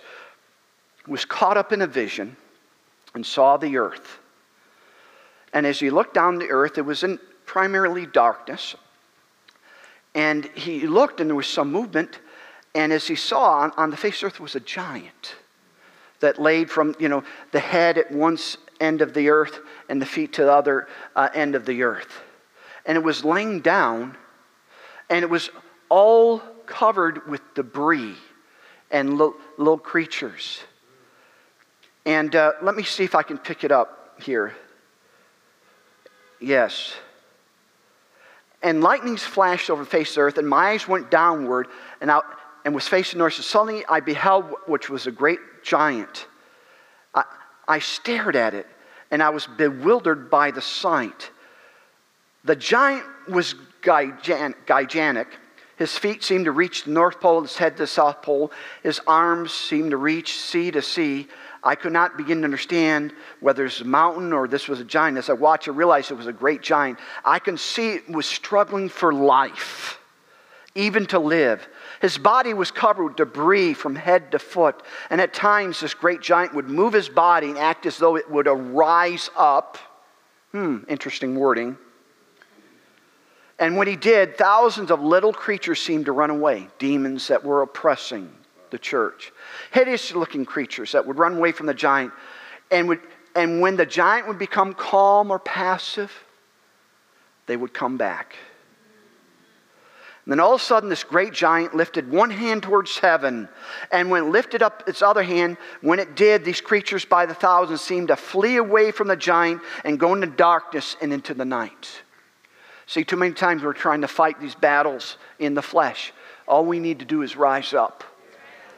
[1.07, 2.35] was caught up in a vision
[3.13, 4.19] and saw the earth.
[5.53, 8.75] And as he looked down the earth, it was in primarily darkness.
[10.13, 12.19] And he looked, and there was some movement.
[12.75, 15.35] And as he saw, on, on the face of the earth was a giant
[16.19, 18.37] that laid from, you know, the head at one
[18.79, 19.59] end of the earth
[19.89, 22.21] and the feet to the other uh, end of the earth.
[22.87, 24.17] And it was laying down,
[25.09, 25.51] and it was
[25.89, 28.15] all covered with debris
[28.89, 30.61] and little, little creatures.
[32.05, 34.55] And uh, let me see if I can pick it up here.
[36.39, 36.93] Yes.
[38.63, 41.67] And lightnings flashed over the face of the earth, and my eyes went downward
[42.01, 42.25] and out
[42.65, 43.33] and was facing north.
[43.33, 46.27] So suddenly I beheld which was a great giant.
[47.13, 47.23] I,
[47.67, 48.67] I stared at it,
[49.11, 51.31] and I was bewildered by the sight.
[52.47, 55.27] The giant was gigantic.
[55.75, 58.53] His feet seemed to reach the North Pole, his head to the South Pole.
[58.83, 61.27] His arms seemed to reach sea to sea.
[61.61, 64.85] I could not begin to understand whether it was a mountain or this was a
[64.85, 65.17] giant.
[65.17, 66.99] As I watched, I realized it was a great giant.
[67.25, 69.99] I can see it was struggling for life,
[70.73, 71.67] even to live.
[71.99, 74.83] His body was covered with debris from head to foot.
[75.09, 78.31] And at times, this great giant would move his body and act as though it
[78.31, 79.77] would arise up.
[80.53, 81.77] Hmm, interesting wording.
[83.59, 87.63] And when he did, thousands of little creatures seemed to run away, demons that were
[87.63, 88.31] oppressing
[88.69, 89.31] the church.
[89.71, 92.13] Hideous looking creatures that would run away from the giant.
[92.69, 92.99] And, would,
[93.35, 96.11] and when the giant would become calm or passive,
[97.47, 98.35] they would come back.
[100.25, 103.47] And then all of a sudden, this great giant lifted one hand towards heaven.
[103.93, 107.33] And when it lifted up its other hand, when it did, these creatures by the
[107.33, 111.45] thousands seemed to flee away from the giant and go into darkness and into the
[111.45, 112.01] night.
[112.87, 116.13] See, too many times we're trying to fight these battles in the flesh.
[116.47, 118.03] All we need to do is rise up.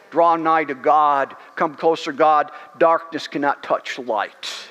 [0.09, 1.35] Draw nigh to God.
[1.55, 2.51] Come closer, God.
[2.79, 4.67] Darkness cannot touch light.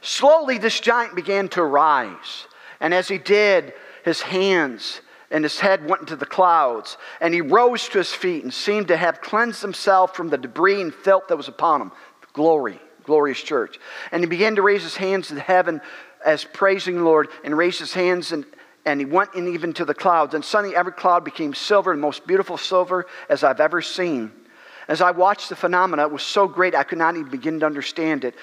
[0.00, 2.46] Slowly, this giant began to rise.
[2.80, 3.72] And as he did,
[4.04, 5.00] his hands
[5.30, 6.96] and his head went into the clouds.
[7.20, 10.80] And he rose to his feet and seemed to have cleansed himself from the debris
[10.80, 11.92] and filth that was upon him.
[12.32, 13.80] Glory, glorious church.
[14.12, 15.80] And he began to raise his hands to heaven
[16.24, 18.44] as praising the Lord and raised his hands and,
[18.84, 20.34] and he went in even to the clouds.
[20.34, 24.32] And suddenly every cloud became silver, the most beautiful silver as I've ever seen.
[24.88, 27.66] As I watched the phenomena, it was so great I could not even begin to
[27.66, 28.34] understand it.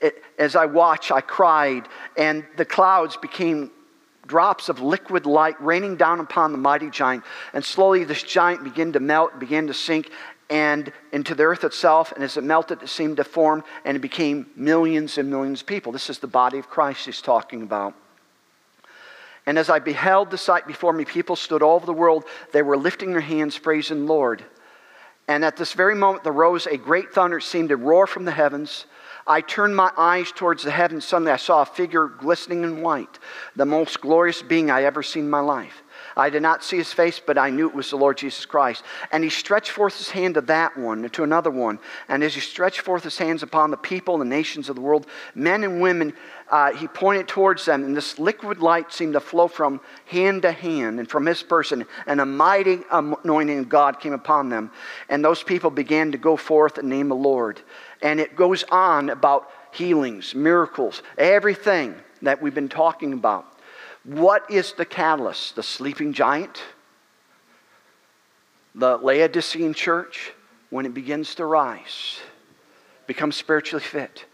[0.00, 3.70] it as I watched, I cried, and the clouds became
[4.26, 7.24] drops of liquid light raining down upon the mighty giant.
[7.52, 10.10] And slowly this giant began to melt, began to sink,
[10.50, 12.12] and into the earth itself.
[12.12, 15.66] And as it melted, it seemed to form and it became millions and millions of
[15.66, 15.92] people.
[15.92, 17.94] This is the body of Christ he's talking about.
[19.46, 22.24] And as I beheld the sight before me, people stood all over the world.
[22.52, 24.44] They were lifting their hands, praising the Lord.
[25.28, 27.40] And at this very moment, there rose a great thunder.
[27.40, 28.84] Seemed to roar from the heavens.
[29.26, 31.04] I turned my eyes towards the heavens.
[31.04, 33.18] Suddenly, I saw a figure glistening in white,
[33.54, 35.82] the most glorious being I ever seen in my life.
[36.16, 38.82] I did not see his face, but I knew it was the Lord Jesus Christ.
[39.12, 41.78] And he stretched forth his hand to that one, and to another one.
[42.08, 44.82] And as he stretched forth his hands upon the people and the nations of the
[44.82, 46.12] world, men and women,
[46.50, 47.84] uh, he pointed towards them.
[47.84, 51.86] And this liquid light seemed to flow from hand to hand and from his person.
[52.06, 54.70] And a mighty anointing of God came upon them.
[55.08, 57.60] And those people began to go forth and name the Lord.
[58.02, 63.46] And it goes on about healings, miracles, everything that we've been talking about.
[64.10, 65.54] What is the catalyst?
[65.54, 66.60] The sleeping giant?
[68.74, 70.32] The Laodicean church,
[70.70, 72.18] when it begins to rise,
[73.06, 74.24] becomes spiritually fit,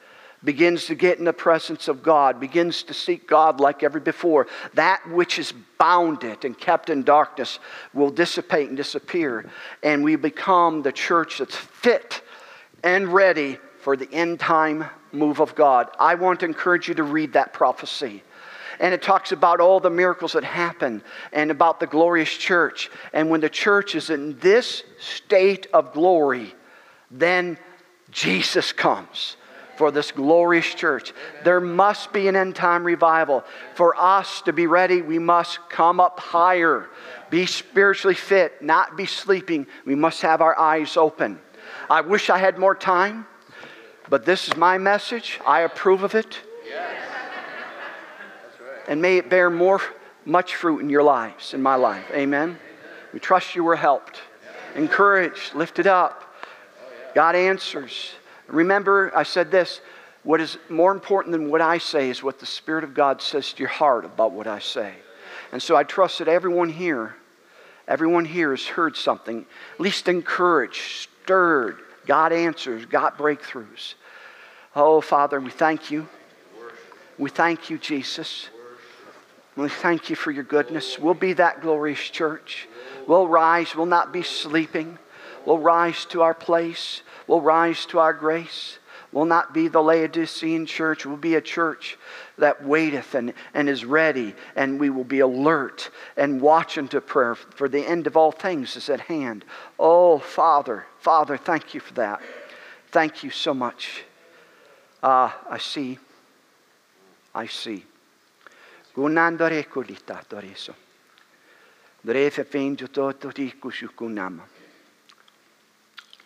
[0.43, 4.47] begins to get in the presence of God, begins to seek God like ever before,
[4.73, 7.59] that which is bounded and kept in darkness
[7.93, 9.45] will dissipate and disappear,
[9.83, 12.23] and we become the church that's fit
[12.83, 15.91] and ready for the end time move of God.
[16.01, 18.23] I want to encourage you to read that prophecy
[18.81, 21.03] and it talks about all the miracles that happen
[21.33, 22.91] and about the glorious church.
[23.13, 26.55] And when the church is in this state of glory,
[27.11, 27.59] then
[28.11, 29.37] Jesus comes
[29.77, 31.13] for this glorious church.
[31.45, 33.45] There must be an end time revival.
[33.75, 36.89] For us to be ready, we must come up higher,
[37.31, 39.67] be spiritually fit, not be sleeping.
[39.85, 41.41] We must have our eyes open.
[41.91, 43.27] I wish I had more time,
[44.09, 45.41] but this is my message.
[45.47, 46.41] I approve of it.
[46.67, 47.16] Yes
[48.89, 49.81] and may it bear more
[50.25, 52.05] much fruit in your lives, in my life.
[52.13, 52.59] Amen.
[53.13, 54.21] We trust you were helped,
[54.75, 56.23] encouraged, lifted up.
[57.15, 58.13] God answers.
[58.49, 59.81] Remember, I said this
[60.23, 63.53] what is more important than what I say is what the Spirit of God says
[63.53, 64.93] to your heart about what I say.
[65.53, 67.15] And so I trust that everyone here,
[67.87, 71.79] everyone here has heard something, at least encouraged, stirred.
[72.07, 73.95] God answers, got breakthroughs.
[74.75, 76.09] Oh, Father, we thank you.
[77.19, 78.49] We thank you, Jesus.
[79.57, 80.99] We thank you for your goodness.
[80.99, 82.69] We'll be that glorious church.
[83.07, 83.75] We'll rise.
[83.75, 84.99] We'll not be sleeping.
[85.47, 87.03] We'll rise to our place.
[87.27, 88.79] We'll rise to our grace.
[89.13, 91.07] We'll not be the Laodicean church.
[91.07, 91.97] We'll be a church
[92.37, 97.35] that waiteth and, and is ready, and we will be alert and watch unto prayer,
[97.35, 99.45] for the end of all things is at hand.
[99.79, 102.21] Oh, Father, Father, thank you for that.
[102.91, 104.05] Thank you so much.
[105.03, 105.99] Ah, uh, I see.
[107.35, 107.85] I see.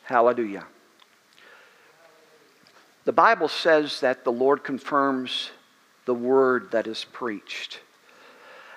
[0.05, 0.67] Hallelujah.
[3.05, 5.51] The Bible says that the Lord confirms
[6.05, 7.81] the word that is preached.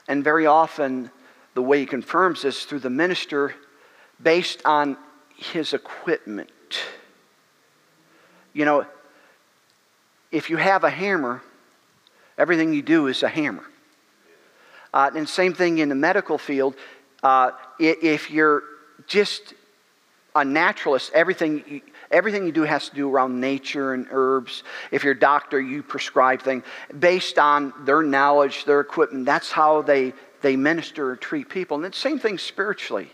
[0.08, 1.12] And very often,
[1.54, 3.54] the way he confirms this through the minister
[4.22, 4.98] based on
[5.36, 6.50] his equipment.
[8.54, 8.86] You know,
[10.32, 11.41] if you have a hammer,
[12.38, 13.64] everything you do is a hammer.
[14.94, 16.76] Uh, and same thing in the medical field.
[17.24, 18.64] Uh, if you're
[19.08, 19.54] just
[20.36, 21.82] a naturalist, everything
[22.14, 24.64] everything you do has to do around nature and herbs.
[24.91, 26.64] If you're a doctor, you prescribe things
[26.98, 29.26] based on their knowledge, their equipment.
[29.26, 31.76] That's how they, they minister or treat people.
[31.76, 33.12] And the same thing spiritually.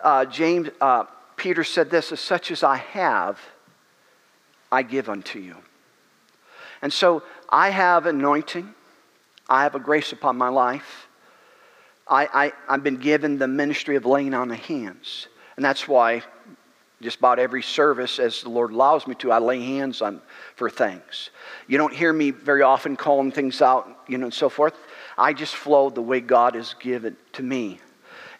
[0.00, 1.04] Uh, James, uh,
[1.36, 3.40] Peter said this, as such as I have,
[4.70, 5.56] I give unto you.
[6.80, 8.72] And so I have anointing.
[9.48, 11.08] I have a grace upon my life.
[12.06, 15.28] I, I, I've been given the ministry of laying on the hands.
[15.56, 16.22] And that's why
[17.02, 20.22] just about every service, as the Lord allows me to, I lay hands on
[20.56, 21.30] for things.
[21.66, 24.74] You don't hear me very often calling things out, you know, and so forth.
[25.18, 27.78] I just flow the way God has given to me.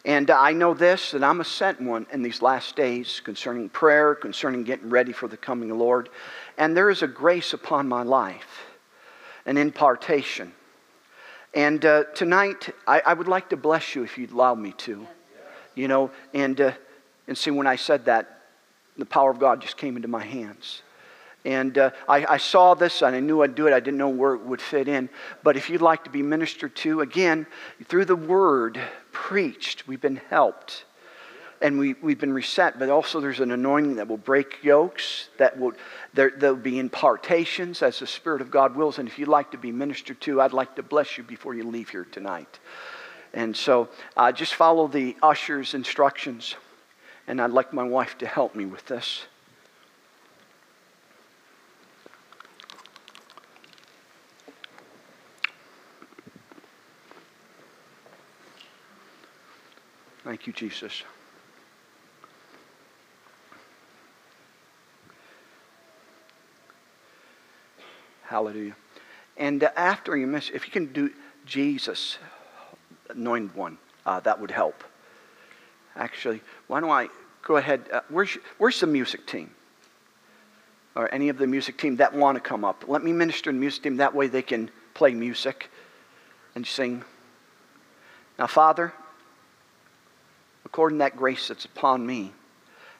[0.03, 4.13] And I know this, that I'm a sent one in these last days concerning prayer,
[4.13, 6.09] concerning getting ready for the coming of the Lord.
[6.57, 8.65] And there is a grace upon my life,
[9.45, 10.53] an impartation.
[11.55, 15.07] And uh, tonight, I, I, would like to bless you if you'd allow me to.
[15.73, 16.73] You know, and, uh,
[17.29, 18.41] and see, when I said that,
[18.97, 20.81] the power of God just came into my hands.
[21.45, 23.73] And uh, I, I, saw this and I knew I'd do it.
[23.73, 25.09] I didn't know where it would fit in.
[25.43, 27.47] But if you'd like to be ministered to, again,
[27.85, 28.77] through the word
[29.13, 30.83] preached, we've been helped.
[31.61, 35.57] And we, we've been reset, but also there's an anointing that will break yokes, that
[35.57, 35.71] will,
[36.13, 38.99] there, there'll be impartations as the Spirit of God wills.
[38.99, 41.63] And if you'd like to be ministered to, I'd like to bless you before you
[41.63, 42.59] leave here tonight.
[43.33, 46.55] And so uh, just follow the usher's instructions
[47.27, 49.25] and I'd like my wife to help me with this.
[60.23, 61.03] Thank you, Jesus.
[68.27, 68.75] Hallelujah.
[69.37, 71.11] And uh, after you miss, if you can do
[71.45, 72.17] Jesus,
[73.09, 74.83] anointed one, uh, that would help.
[75.95, 77.09] Actually, why don't I
[77.43, 77.85] go ahead?
[77.91, 79.51] Uh, where's, where's the music team?
[80.95, 82.85] Or any of the music team that want to come up?
[82.87, 83.97] Let me minister in the music team.
[83.97, 85.69] That way they can play music
[86.55, 87.03] and sing.
[88.39, 88.93] Now, Father,
[90.65, 92.31] according to that grace that's upon me,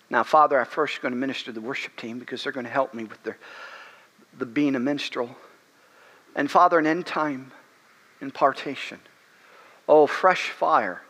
[0.09, 2.71] now, Father, I'm first going to minister to the worship team because they're going to
[2.71, 3.37] help me with their,
[4.37, 5.35] the being a minstrel.
[6.35, 7.51] And Father, an end time
[8.21, 8.99] impartation.
[9.87, 11.01] Oh, fresh fire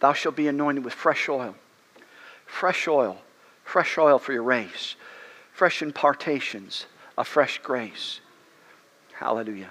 [0.00, 1.54] Thou shalt be anointed with fresh oil.
[2.44, 3.18] Fresh oil.
[3.64, 4.94] Fresh oil for your race.
[5.52, 8.20] Fresh impartations of fresh grace.
[9.14, 9.70] Hallelujah.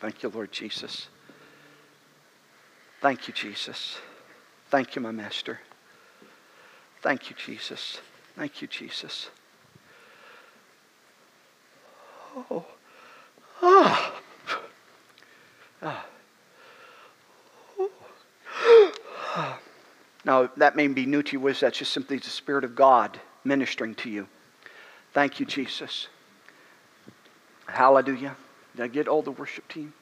[0.00, 1.08] Thank you, Lord Jesus.
[3.00, 3.98] Thank you, Jesus.
[4.70, 5.60] Thank you, my Master.
[7.02, 8.00] Thank you, Jesus.
[8.36, 9.28] Thank you, Jesus.
[12.36, 12.64] Oh.
[13.62, 14.20] Ah.
[15.82, 16.06] Ah.
[20.24, 23.20] now, that may be new to you, was that's just simply the Spirit of God
[23.44, 24.28] ministering to you.
[25.12, 26.08] Thank you, Jesus.
[27.66, 28.36] Hallelujah.
[28.76, 29.92] Did I get all the worship team?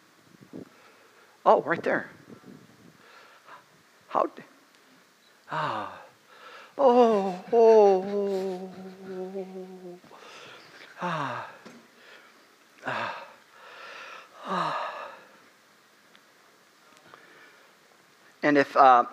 [1.44, 2.10] Oh, right there.
[4.08, 4.26] How?
[5.50, 6.02] Ah.
[6.78, 8.70] Oh, oh,
[9.12, 9.98] oh,
[11.00, 11.55] ah, ah, ah.
[18.42, 19.06] And if uh,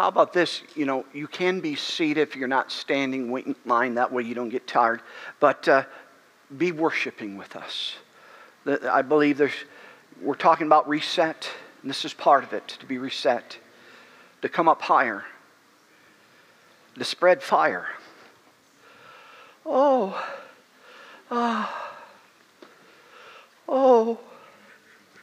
[0.00, 0.62] how about this?
[0.76, 3.96] You know, you can be seated if you're not standing, line.
[3.96, 5.02] That way you don't get tired.
[5.40, 5.84] But uh,
[6.56, 7.96] be worshiping with us.
[8.66, 9.52] I believe there's,
[10.22, 11.50] we're talking about reset,
[11.82, 13.58] and this is part of it to be reset,
[14.42, 15.24] to come up higher,
[16.98, 17.88] to spread fire.
[19.66, 20.22] Oh,
[21.32, 21.70] Ah.
[23.68, 24.18] Oh.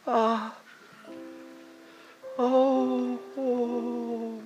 [0.07, 0.55] Ah.
[2.39, 3.19] Oh.
[3.35, 4.41] oh.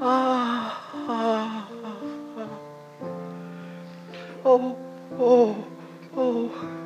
[0.00, 0.72] Ah.
[1.08, 1.68] ah.
[4.42, 4.76] Oh.
[5.18, 5.56] Oh.
[6.16, 6.85] Oh.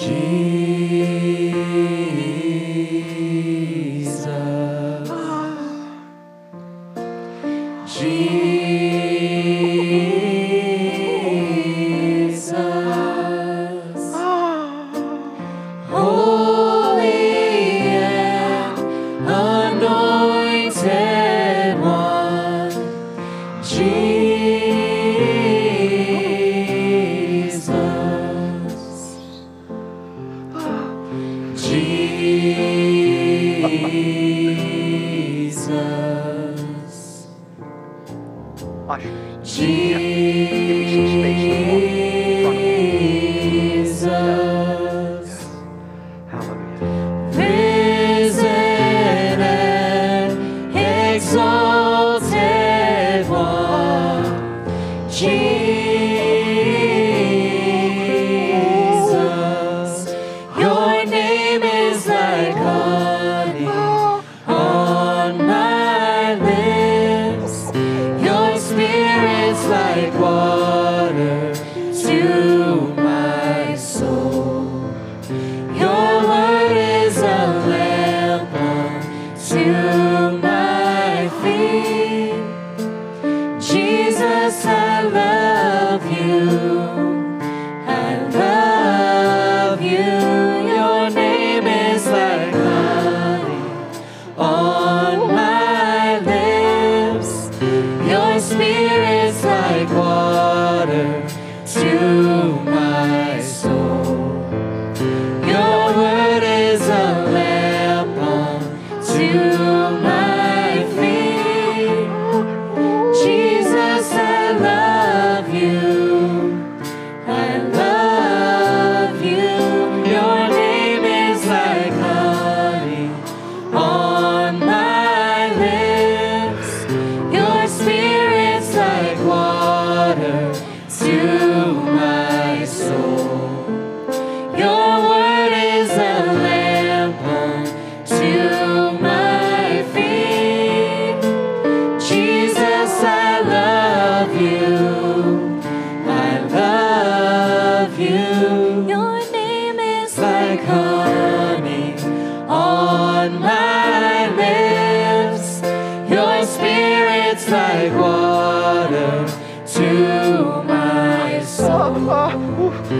[0.00, 0.69] Jesus,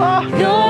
[0.03, 0.70] I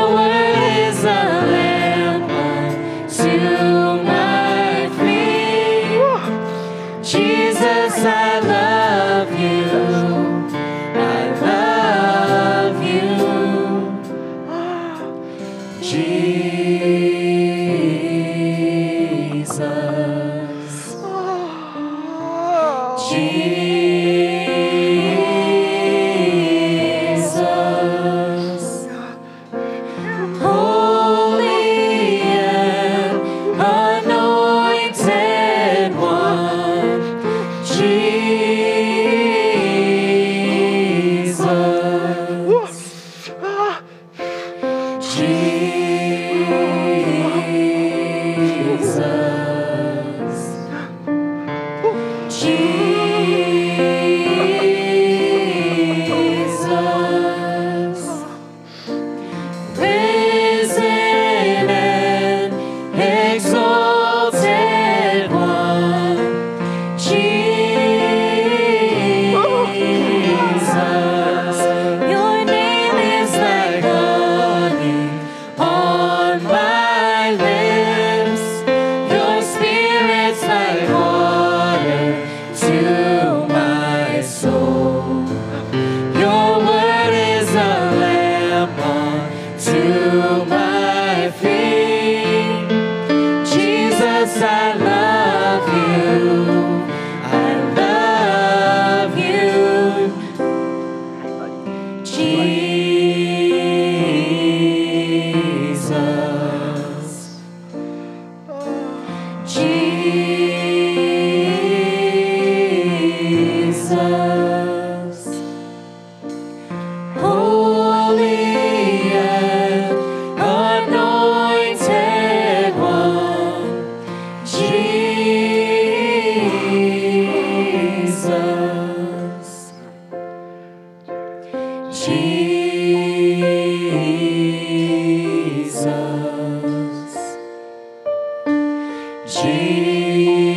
[139.30, 140.49] 记忆。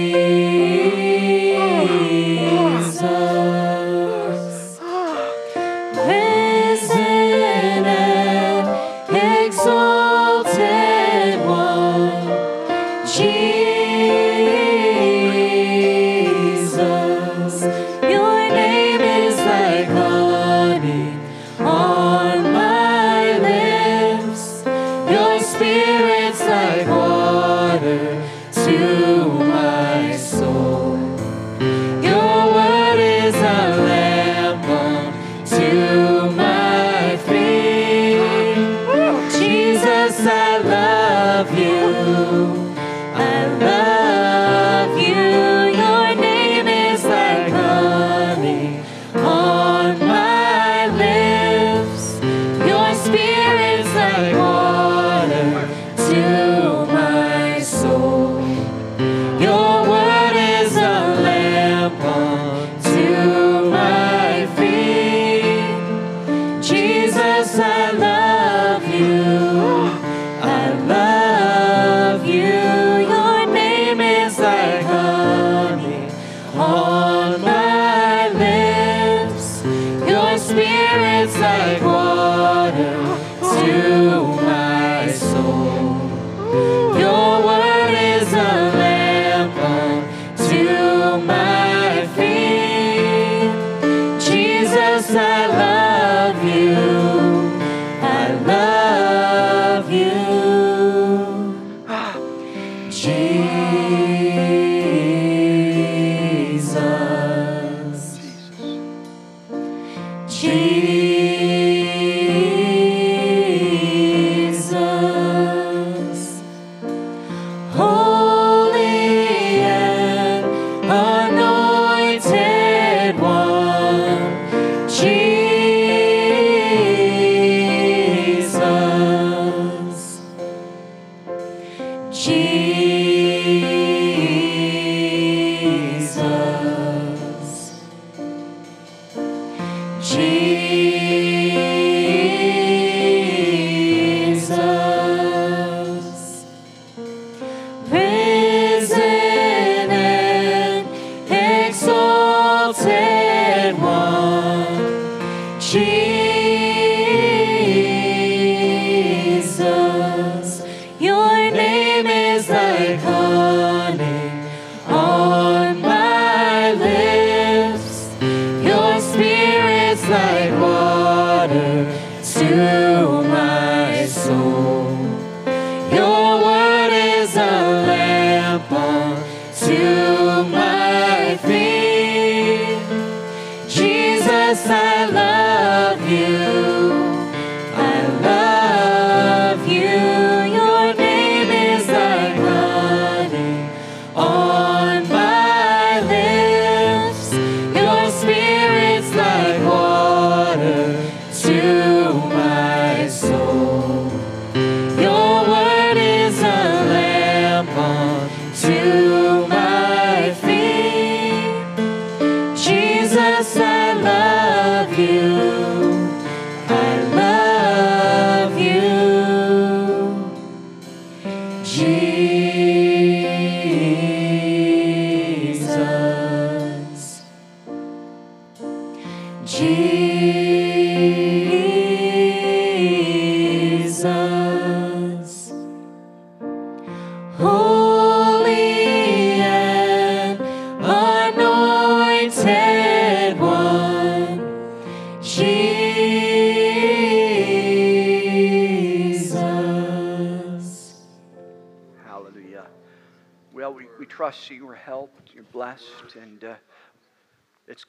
[152.69, 156.02] exalted one, Jesus.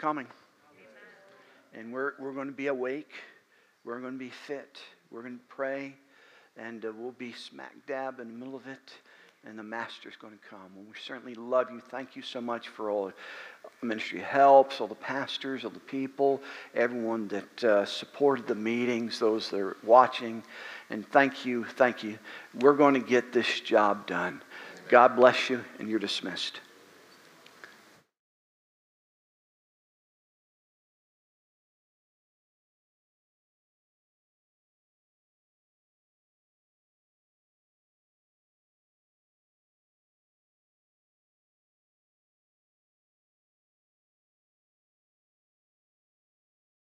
[0.04, 0.26] Coming.
[1.72, 3.10] And we're, we're going to be awake,
[3.86, 4.78] we're going to be fit,
[5.10, 5.94] we're going to pray,
[6.58, 8.92] and uh, we'll be smack dab in the middle of it,
[9.46, 10.68] and the Master's going to come.
[10.76, 11.80] And we certainly love you.
[11.80, 16.42] Thank you so much for all the ministry helps, all the pastors, all the people,
[16.74, 20.42] everyone that uh, supported the meetings, those that are watching.
[20.90, 22.18] And thank you, thank you.
[22.60, 24.42] We're going to get this job done.
[24.90, 26.60] God bless you, and you're dismissed.